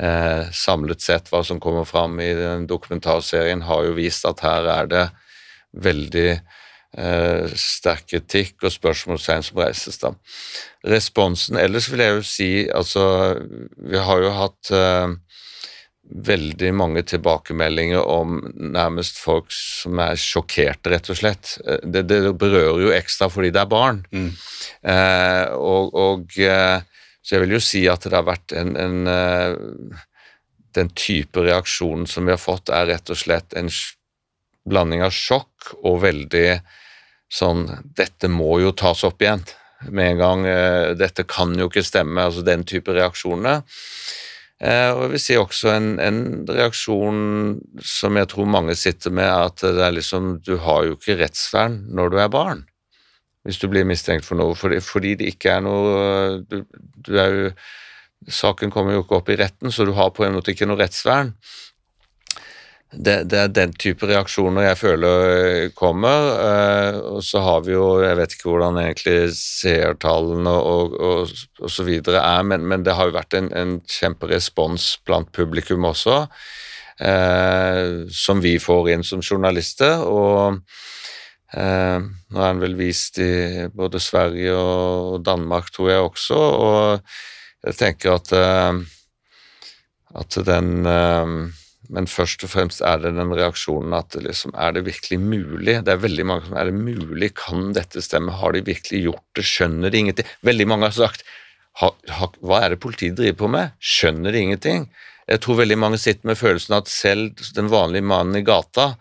[0.00, 4.70] Eh, samlet sett, hva som kommer fram i den dokumentarserien, har jo vist at her
[4.78, 5.04] er det
[5.86, 6.30] veldig
[7.54, 10.00] sterk kritikk og spørsmålstegn som reises.
[10.02, 10.08] da.
[10.90, 13.04] Responsen ellers vil jeg jo si altså
[13.78, 14.72] Vi har jo hatt
[16.10, 21.52] veldig mange tilbakemeldinger om nærmest folk som er sjokkerte, rett og slett.
[21.84, 24.02] Det, det berører jo ekstra fordi det er barn.
[24.10, 24.30] Mm.
[24.92, 26.80] Eh, og, og, eh,
[27.22, 29.98] så jeg vil jo si at det har vært en, en uh,
[30.70, 33.68] Den type reaksjonen som vi har fått, er rett og slett en
[34.70, 36.60] blanding av sjokk og veldig
[37.30, 37.64] sånn
[37.98, 39.42] Dette må jo tas opp igjen
[39.90, 40.46] med en gang.
[40.98, 42.26] Dette kan jo ikke stemme.
[42.26, 43.62] Altså den type reaksjoner.
[44.60, 47.20] Eh, og jeg vil si også en, en, reaksjon
[47.80, 51.16] som jeg tror mange sitter med, er at det er liksom Du har jo ikke
[51.22, 52.66] rettsvern når du er barn,
[53.48, 56.60] hvis du blir mistenkt for noe, fordi, fordi det ikke er noe du,
[57.06, 57.54] du er jo
[58.28, 60.76] Saken kommer jo ikke opp i retten, så du har på en måte ikke noe
[60.76, 61.30] rettsvern
[62.90, 66.30] det, det, er den type reaksjoner jeg føler eh, kommer.
[66.42, 71.70] Eh, og så har vi jo Jeg vet ikke hvordan egentlig seertallene og, og, og,
[71.70, 76.24] så videre er, men, men, det har jo vært en, en kjemperespons blant publikum også,
[76.98, 80.02] eh, som vi får inn som journalister.
[80.02, 80.58] og
[81.54, 87.70] eh, nå er den vel vist i både Sverige og Danmark, tror jeg også, og
[87.70, 88.82] jeg tenker at, eh,
[90.18, 91.38] at den eh,
[91.90, 95.76] men først og fremst er det den reaksjonen at liksom, er det virkelig mulig?
[95.84, 99.26] Det er veldig mange som er det mulig, kan dette stemme, har de virkelig gjort
[99.38, 100.32] det, skjønner de ingenting?
[100.46, 101.26] Veldig mange har sagt
[101.80, 104.88] ha, ha, hva er det politiet driver på med, skjønner de ingenting?
[105.30, 108.92] Jeg tror veldig mange sitter med følelsen at selv den vanlige mannen i gata,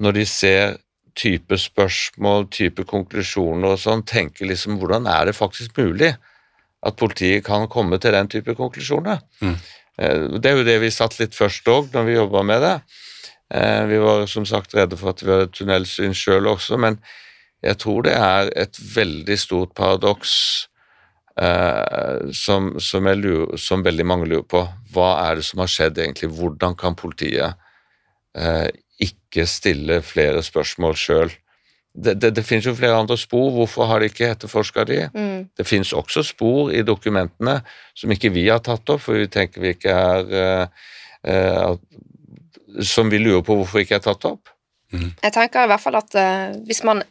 [0.00, 0.78] når de ser
[1.18, 6.14] type spørsmål, type konklusjoner og sånn, tenker liksom hvordan er det faktisk mulig
[6.86, 9.20] at politiet kan komme til den type konklusjoner?
[9.42, 9.58] Mm.
[10.00, 12.76] Eh, det er jo det vi satt litt først òg, når vi jobba med det.
[13.54, 17.00] Eh, vi var som sagt redde for at vi hadde tunnelsyn sjøl også, men
[17.62, 20.32] jeg tror det er et veldig stort paradoks
[21.40, 24.62] eh, som, som, lurer, som, veldig mange lurer på.
[24.94, 26.30] Hva er det som har skjedd egentlig?
[26.38, 27.58] Hvordan kan politiet
[28.38, 28.70] eh,
[29.02, 31.34] ikke stille flere spørsmål sjøl?
[31.94, 35.00] Det, det, det, finnes jo flere andre spor, hvorfor har de ikke etterforska de?
[35.14, 35.48] Mm.
[35.58, 37.60] Det finnes også spor i dokumentene
[37.98, 40.84] som ikke vi har tatt opp, for vi tenker vi ikke er uh,
[41.26, 41.74] uh,
[42.86, 44.52] Som vi lurer på hvorfor ikke er tatt opp.
[44.94, 45.10] Mm.
[45.22, 47.02] Jeg tenker i hvert fall at uh, hvis man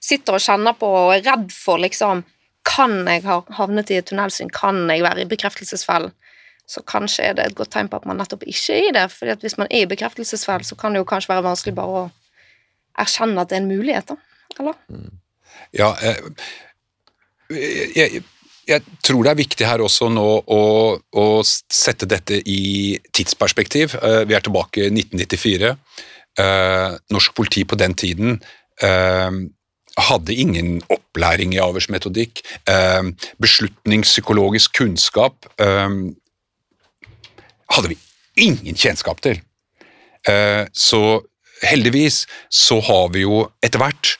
[0.00, 2.22] sitter og kjenner på og er redd for liksom
[2.66, 4.50] Kan jeg ha havnet i et tunnelsyn?
[4.52, 6.12] Kan jeg være i bekreftelsesfellen?
[6.70, 9.06] Så kanskje er det et godt tegn på at man nettopp ikke er i det.
[9.10, 12.02] fordi at hvis man er i bekreftelsesfellen, så kan det jo kanskje være vanskelig bare
[12.04, 12.10] å
[12.98, 14.16] erkjenne at det er en mulighet, da?
[14.60, 14.76] Eller?
[15.76, 16.32] Ja, jeg,
[17.96, 18.22] jeg,
[18.68, 20.62] jeg, tror det er viktig her også nå å,
[20.98, 23.94] å, sette dette i tidsperspektiv.
[24.00, 25.72] Eh, vi er tilbake i 1994.
[26.40, 28.36] Eh, norsk politi på den tiden
[28.82, 29.30] eh,
[30.00, 32.44] hadde ingen opplæring i avhørsmetodikk.
[33.42, 35.48] Beslutningspsykologisk kunnskap
[37.70, 37.98] hadde vi
[38.40, 39.40] ingen kjennskap til.
[40.28, 41.22] Eh, så
[41.66, 44.14] heldigvis så har vi jo etter hvert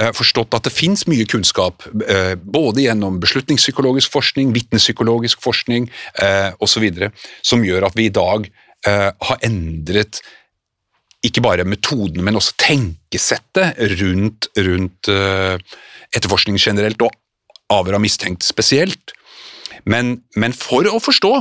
[0.00, 5.90] eh, forstått at det fins mye kunnskap, eh, både gjennom beslutningspsykologisk forskning, vitnepsykologisk forskning
[6.22, 6.88] eh, osv.,
[7.42, 10.20] som gjør at vi i dag har endret
[11.26, 15.10] ikke bare metodene, men også tenkesettet rundt, rundt
[16.14, 17.10] etterforskning generelt, og
[17.74, 19.16] avhør av mistenkt spesielt.
[19.82, 21.32] Men, men, for å forstå,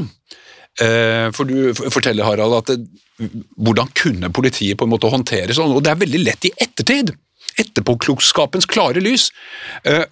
[1.38, 2.74] for du forteller Harald at
[3.18, 7.16] hvordan kunne politiet på en måte håndtere sånn, og det er veldig lett i ettertid
[7.58, 9.32] etterpåklokskapens klare lys,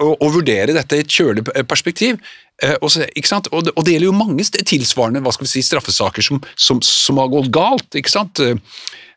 [0.02, 2.16] å uh, vurdere dette i et kjølig perspektiv.
[2.64, 5.62] Uh, og, så, og, det, og, det, gjelder jo mange tilsvarende hva skal vi si,
[5.68, 8.00] straffesaker som, som, som har gått galt.
[8.00, 8.42] ikke sant?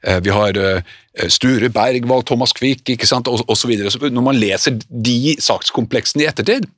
[0.03, 0.82] Eh, vi har eh,
[1.28, 3.74] Sture Bergvald, Thomas Quick ikke og osv.
[4.11, 6.68] Når man leser de sakskompleksene i ettertid,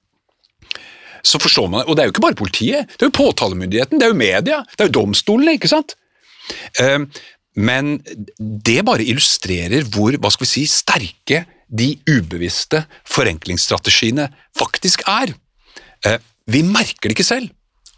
[1.22, 4.06] så forstår man Og det er jo ikke bare politiet, det er jo påtalemyndigheten, det
[4.06, 5.92] er jo media, det er jo domstolene, ikke sant?
[6.80, 7.04] Eh,
[7.60, 7.96] men
[8.38, 14.28] det bare illustrerer hvor hva skal vi si, sterke de ubevisste forenklingsstrategiene
[14.58, 15.34] faktisk er.
[16.50, 17.50] Vi merker det ikke selv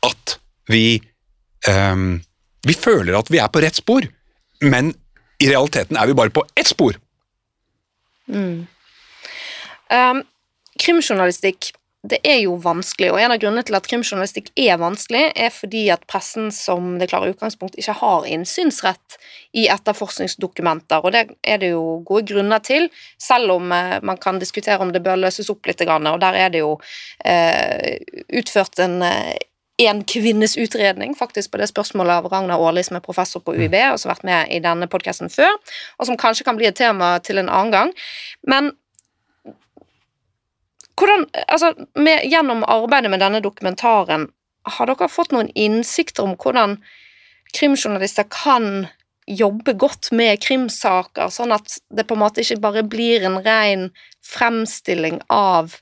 [0.05, 0.36] at
[0.68, 1.00] vi
[2.66, 4.05] Vi føler at vi er på rett spor,
[4.61, 4.90] men
[5.42, 6.96] i realiteten er vi bare på ett spor.
[8.26, 8.66] Mm.
[9.92, 10.22] Um,
[10.80, 11.72] krimjournalistikk
[12.03, 15.84] det er jo vanskelig, og en av grunnene til at krimjournalistikk er vanskelig, er fordi
[15.94, 19.18] at pressen som det klare utgangspunkt ikke har innsynsrett
[19.55, 22.88] i etterforskningsdokumenter, og det er det jo gode grunner til,
[23.22, 26.50] selv om eh, man kan diskutere om det bør løses opp litt, og der er
[26.50, 26.74] det jo
[27.24, 28.03] eh,
[28.34, 29.38] utført en eh,
[29.82, 33.74] en kvinnes utredning faktisk på det spørsmålet av Ragnar Aarli, som er professor på UiB,
[33.90, 35.50] og som har vært med i denne podkasten før,
[35.98, 37.92] og som kanskje kan bli et tema til en annen gang.
[38.46, 38.72] Men
[41.03, 44.28] hvordan Altså, med, gjennom arbeidet med denne dokumentaren,
[44.62, 46.78] har dere fått noen innsikter om hvordan
[47.53, 48.86] krimjournalister kan
[49.26, 53.90] jobbe godt med krimsaker, sånn at det på en måte ikke bare blir en ren
[54.26, 55.76] fremstilling av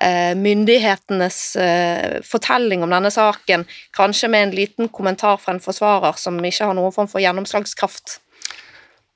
[0.00, 3.64] Eh, myndighetenes eh, fortelling om denne saken,
[3.96, 8.18] kanskje med en liten kommentar fra en forsvarer som ikke har noen form for gjennomslagskraft?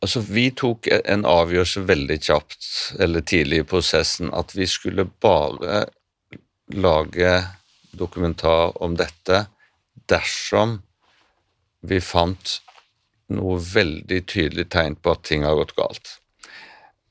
[0.01, 5.85] Altså, Vi tok en avgjørelse veldig kjapt, eller tidlig i prosessen, at vi skulle bare
[6.73, 7.33] lage
[7.93, 9.45] dokumentar om dette
[10.09, 10.79] dersom
[11.83, 12.61] vi fant
[13.31, 16.17] noe veldig tydelig tegn på at ting har gått galt.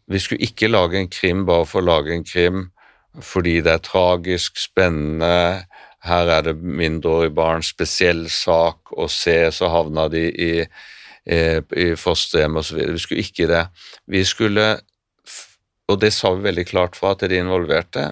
[0.09, 2.69] Vi skulle ikke lage en krim bare for å lage en krim
[3.25, 5.65] fordi det er tragisk, spennende.
[6.05, 10.51] Her er det mindreårige barn, spesiell sak å se, så havna de i,
[11.29, 11.41] i,
[11.85, 12.81] i fosterhjem osv.
[12.95, 13.65] Vi skulle ikke det.
[14.09, 14.71] Vi skulle
[15.89, 18.03] og det sa vi veldig klart fra til de involverte,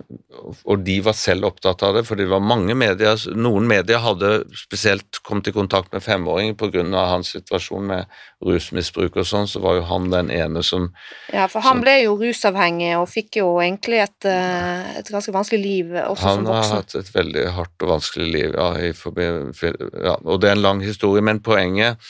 [0.66, 4.32] og de var selv opptatt av det, for det var mange medier, noen medier hadde
[4.58, 6.86] spesielt kommet i kontakt med femåringer pga.
[7.12, 10.90] hans situasjon med rusmisbruk og sånn, så var jo han den ene som
[11.34, 15.34] Ja, for han som, ble jo rusavhengig og fikk jo egentlig et, eh, et ganske
[15.34, 16.48] vanskelig liv også som voksen.
[16.48, 20.66] Han har hatt et veldig hardt og vanskelig liv, ja, ja, og det er en
[20.66, 22.02] lang historie, men poenget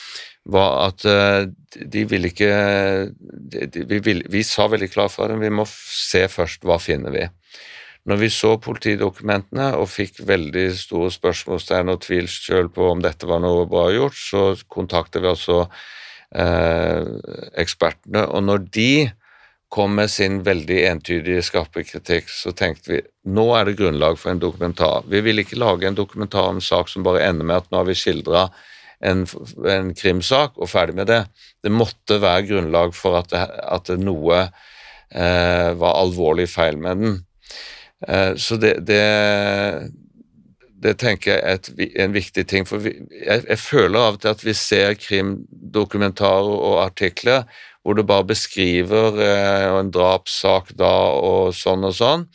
[0.47, 2.51] var at eh, de ville ikke
[3.11, 7.13] de, vi, vil, vi, sa veldig klart fra dem vi må se først hva finner
[7.13, 7.25] vi.
[8.07, 13.27] Når vi så politidokumentene og fikk veldig store spørsmålstegn og tvil selv på om dette
[13.27, 15.65] var noe bra gjort, så kontakter vi altså
[16.31, 17.03] eh,
[17.59, 18.23] ekspertene.
[18.31, 18.91] Og når de
[19.67, 23.01] kom med sin veldig entydige, skarpe kritikk, så tenkte vi
[23.35, 25.03] nå er det grunnlag for en dokumentar.
[25.11, 27.81] Vi vil ikke lage en dokumentar om en sak som bare ender med at nå
[27.81, 28.47] har vi skildra
[29.05, 29.25] en,
[29.67, 31.21] en, krimsak og ferdig med det.
[31.63, 37.03] Det måtte være grunnlag for at, det, at det noe eh, var alvorlig feil med
[37.03, 37.15] den.
[38.07, 39.03] Eh, så det, det,
[40.81, 42.67] det, tenker jeg er en viktig ting.
[42.69, 47.47] For vi, jeg, jeg, føler av og til at vi ser krimdokumentarer og artikler
[47.87, 52.27] hvor du bare beskriver eh, en drapssak da og sånn og sånn.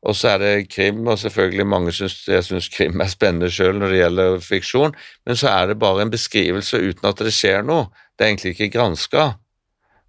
[0.00, 3.76] Og så er det krim, og selvfølgelig mange syns jeg syns krim er spennende sjøl
[3.76, 4.94] når det gjelder fiksjon,
[5.28, 7.90] men så er det bare en beskrivelse uten at det skjer noe.
[8.16, 9.26] Det er egentlig ikke granska.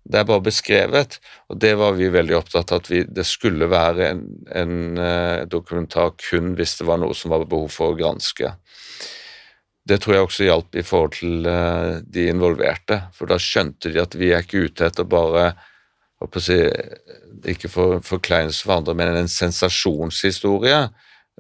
[0.01, 1.19] Det er bare beskrevet,
[1.51, 4.23] og det var vi veldig opptatt av at vi, det skulle være en,
[4.57, 8.55] en uh, dokumentar kun hvis det var noe som var behov for å granske.
[9.85, 14.01] Det tror jeg også hjalp i forhold til uh, de involverte, for da skjønte de
[14.01, 15.51] at vi er ikke ute etter bare
[16.22, 16.57] å si,
[17.49, 20.84] ikke for forkleinelse for andre, men en sensasjonshistorie.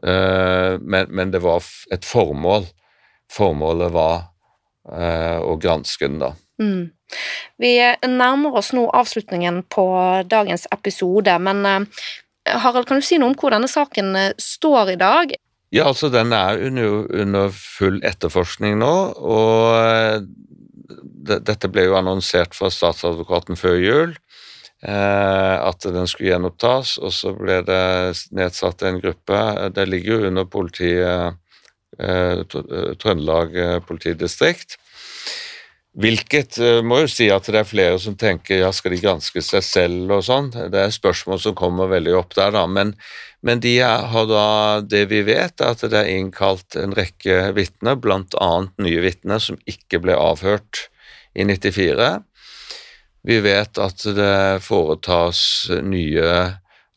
[0.01, 2.65] Uh, men, men, det var et formål.
[3.31, 4.23] Formålet var
[4.89, 6.33] uh, å granske den, da.
[6.61, 6.89] Mm.
[7.61, 7.75] Vi
[8.07, 9.85] nærmer oss nå avslutningen på
[10.31, 12.03] dagens episode, men uh,
[12.63, 15.35] Harald, kan du si noe om hvor denne saken står i dag?
[15.71, 20.25] Ja, altså Den er under, under full etterforskning nå, og
[21.21, 24.15] Dette ble jo annonsert fra statsadvokaten før jul,
[24.81, 27.81] at den skulle gjenopptas, og så ble det
[28.33, 29.41] nedsatt en gruppe.
[29.75, 31.37] Det ligger jo under politiet,
[32.01, 33.53] Trøndelag
[33.85, 34.79] politidistrikt.
[35.99, 36.55] Hvilket
[36.87, 40.13] må jo si at det er flere som tenker ja, skal de granske seg selv
[40.15, 40.47] og sånn.
[40.71, 42.63] Det er spørsmål som kommer veldig opp der, da.
[42.63, 42.93] Men,
[43.43, 44.45] men de har da
[44.87, 48.51] det vi vet, er at det er innkalt en rekke vitner, bl.a.
[48.79, 50.87] nye vitner som ikke ble avhørt
[51.35, 52.07] i 94.
[53.27, 56.31] Vi vet at det foretas nye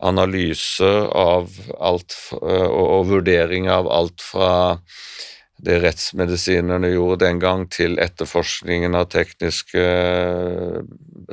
[0.05, 4.53] analyser av alt og vurdering av alt fra
[5.65, 10.81] det rettsmedisinerne gjorde den gang, til etterforskningen av tekniske eh,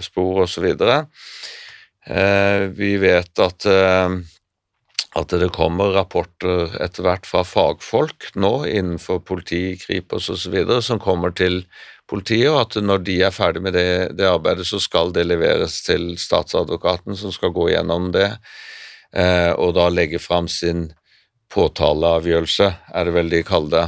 [0.03, 0.69] spor osv.
[0.73, 4.15] Eh, vi vet at, eh,
[5.19, 10.57] at det kommer rapporter etter hvert fra fagfolk nå innenfor politi, Kripos osv.
[10.81, 11.65] som kommer til
[12.13, 13.89] politiet, og at når de er ferdig med det,
[14.21, 18.29] det, arbeidet, så skal det leveres til statsadvokaten, som skal gå gjennom det,
[19.61, 20.87] og da legge fram sin
[21.53, 23.87] påtaleavgjørelse, er det vel de kaller det.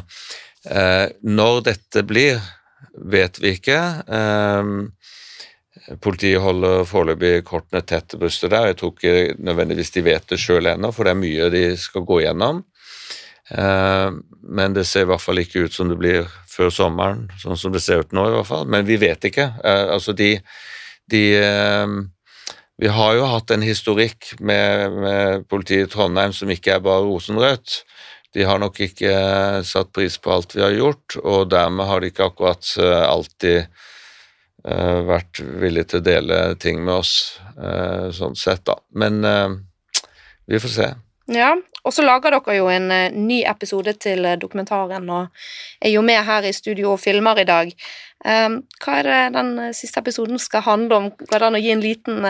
[0.65, 2.41] Eh, når dette blir,
[3.13, 3.81] vet vi ikke.
[4.19, 8.71] Eh, politiet holder foreløpig kortene tett til brystet der.
[8.71, 12.07] Jeg tror ikke nødvendigvis de vet det sjøl ennå, for det er mye de skal
[12.09, 12.63] gå gjennom.
[13.51, 14.11] Eh,
[14.61, 17.73] men det ser i hvert fall ikke ut som det blir før sommeren, sånn som
[17.75, 18.67] det ser ut nå i hvert fall.
[18.71, 19.49] Men vi vet ikke.
[19.65, 20.37] Eh, altså de,
[21.11, 21.97] de eh,
[22.83, 27.07] vi har jo hatt en historikk med, med politiet i Trondheim som ikke er bare
[27.07, 27.81] rosenrødt.
[28.35, 32.03] De har nok ikke eh, satt pris på alt vi har gjort, og dermed har
[32.03, 32.77] de ikke akkurat
[33.09, 33.67] alltid
[34.65, 37.11] vært villige til å dele ting med oss,
[38.17, 38.79] sånn sett, da.
[38.97, 39.19] Men
[40.49, 40.87] vi får se.
[41.37, 41.51] Ja,
[41.85, 42.89] og så lager dere jo en
[43.27, 45.27] ny episode til dokumentaren, og
[45.81, 47.75] er jo med her i studio og filmer i dag.
[48.25, 51.11] hva er det den siste episoden skal handle om?
[51.13, 52.25] Går det an å gi en liten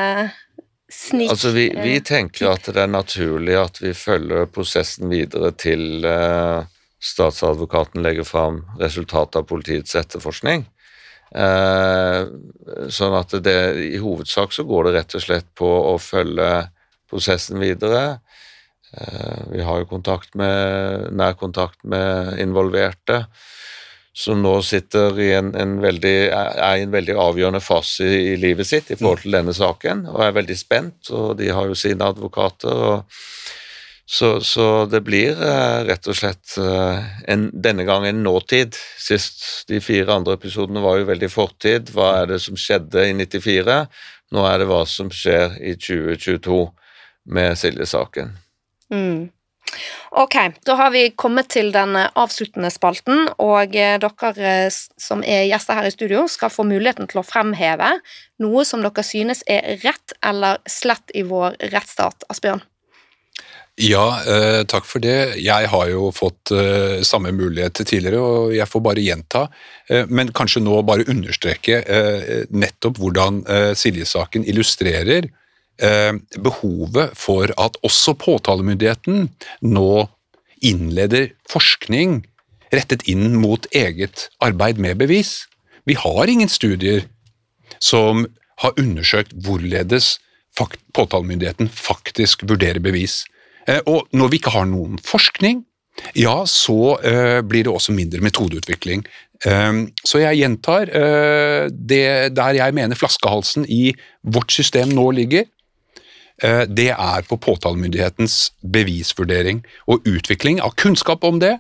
[0.90, 6.06] snik Altså, vi, vi, tenker at det er naturlig at vi følger prosessen videre til
[7.04, 10.64] statsadvokaten legger fram resultatet av politiets etterforskning.
[11.34, 13.58] Sånn at det
[13.90, 16.50] i hovedsak så går det rett og slett på å følge
[17.10, 18.20] prosessen videre.
[18.94, 23.24] Uh, vi har jo kontakt med, nær kontakt med involverte
[24.14, 28.68] som nå sitter i en, en veldig, er i en veldig avgjørende fase i, livet
[28.68, 31.10] sitt i forhold til denne saken, og er veldig spent.
[31.10, 32.70] og De har jo sine advokater.
[32.70, 33.24] og
[34.06, 38.78] så, så, det blir eh, rett og slett eh, en, denne gang en nåtid.
[39.00, 41.90] Sist de fire andre episodene var jo veldig fortid.
[41.96, 43.80] Hva er det som skjedde i 94?
[44.36, 46.62] Nå er det hva som skjer i 2022
[47.34, 48.36] med Silje-saken.
[48.92, 49.30] Mm.
[50.10, 50.34] Ok,
[50.66, 55.48] da har vi kommet til den eh, avsluttende spalten, og eh, dere eh, som er
[55.48, 57.96] gjester her i studio, skal få muligheten til å fremheve
[58.42, 62.26] noe som dere synes er rett eller slett i vår rettsstat.
[62.30, 62.62] Asbjørn?
[63.82, 64.06] Ja,
[64.70, 65.40] takk for det.
[65.42, 66.52] Jeg har jo fått
[67.02, 69.40] samme mulighet tidligere, og jeg får bare gjenta.
[70.14, 71.80] Men kanskje nå bare understreke
[72.54, 73.40] nettopp hvordan
[73.74, 75.26] Silje-saken illustrerer
[75.78, 79.24] behovet for at også påtalemyndigheten
[79.66, 80.04] nå
[80.64, 82.20] innleder forskning
[82.74, 85.44] rettet inn mot eget arbeid med bevis.
[85.84, 87.04] Vi har ingen studier
[87.82, 88.26] som
[88.62, 90.16] har undersøkt hvorledes
[90.94, 93.24] påtalemyndigheten faktisk vurderer bevis.
[93.66, 95.64] Eh, og når vi ikke har noen forskning,
[96.18, 99.04] ja, så uh, blir det også mindre metodeutvikling.
[99.44, 103.92] Så jeg gjentar det der jeg mener flaskehalsen i
[104.24, 105.53] vårt system nå ligger, Eh,
[106.42, 111.52] det er på påtalemyndighetens bevisvurdering og utvikling av kunnskap om det,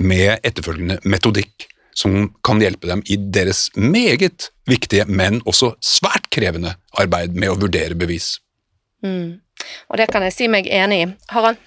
[0.00, 6.76] med etterfølgende metodikk som kan hjelpe dem i deres meget viktige, men også svært krevende
[7.00, 8.38] arbeid med å vurdere bevis.
[9.04, 9.40] Mm.
[9.90, 11.08] Og det kan jeg si meg enig i.
[11.34, 11.60] Harald?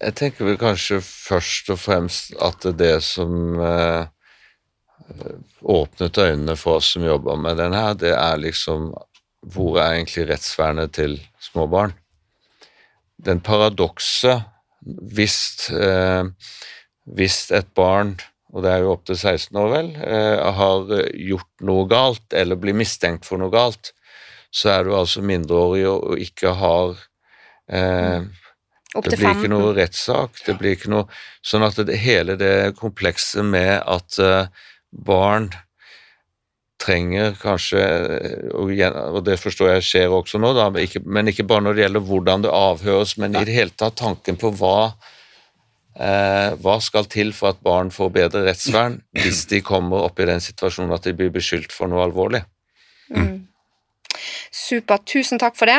[0.00, 4.08] Jeg tenker vel kanskje først og fremst at det som eh,
[5.60, 8.94] åpnet øynene for oss som jobber med den her, det er liksom
[9.40, 11.94] hvor er egentlig rettsvernet til små barn?
[13.20, 14.44] Den paradokset
[14.80, 16.24] hvis, eh,
[17.04, 18.16] hvis et barn,
[18.52, 22.74] og det er jo opptil 16 år vel, eh, har gjort noe galt eller blir
[22.74, 23.92] mistenkt for noe galt,
[24.50, 26.96] så er du altså mindreårig og ikke har
[27.70, 28.26] eh,
[28.90, 30.40] Det blir ikke noe rettssak.
[30.46, 31.06] det blir ikke noe,
[31.46, 34.48] Sånn at det, hele det komplekset med at uh,
[34.90, 35.46] barn
[36.80, 37.80] trenger kanskje,
[38.56, 40.70] og det forstår jeg skjer også nå, da,
[41.04, 44.40] men ikke bare når det gjelder hvordan det avhøres, men i det hele tatt tanken
[44.40, 44.92] på hva,
[46.00, 50.28] Eh, hva skal til for at barn får bedre rettsvern hvis de kommer opp i
[50.30, 52.40] den situasjonen at de blir beskyldt for noe alvorlig?
[53.10, 53.49] Mm.
[54.50, 55.78] Supert, tusen takk for det.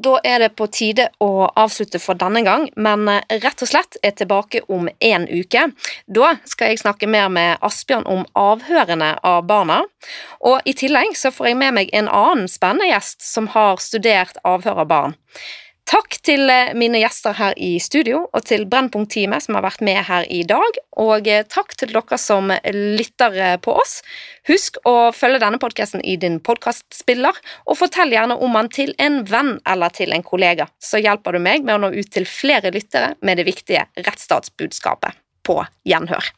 [0.00, 3.98] Da er det på tide å avslutte for denne gang, men eh, rett og slett
[4.02, 5.66] er tilbake om en uke.
[6.06, 9.82] Da skal jeg snakke mer med Asbjørn om avhørene av barna,
[10.40, 14.40] og i tillegg så får jeg med meg en annen spennende gjest som har studert
[14.46, 15.18] avhør av barn.
[15.88, 20.02] Takk til eh, mine gjester her i studio, og til Brennpunkt-teamet som har vært med
[20.04, 20.76] her i dag.
[21.00, 24.02] Og eh, takk til dere som lytter eh, på oss.
[24.50, 29.22] Husk å følge denne podkasten i din podkastspiller, og fortell gjerne om den til en
[29.28, 30.68] venn eller til en kollega.
[30.76, 35.16] Så hjelper du meg med å nå ut til flere lyttere med det viktige rettsstatsbudskapet.
[35.48, 36.28] På gjenhør.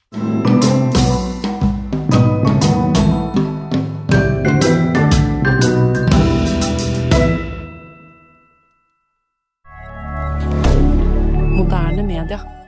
[11.71, 12.60] Moderne media.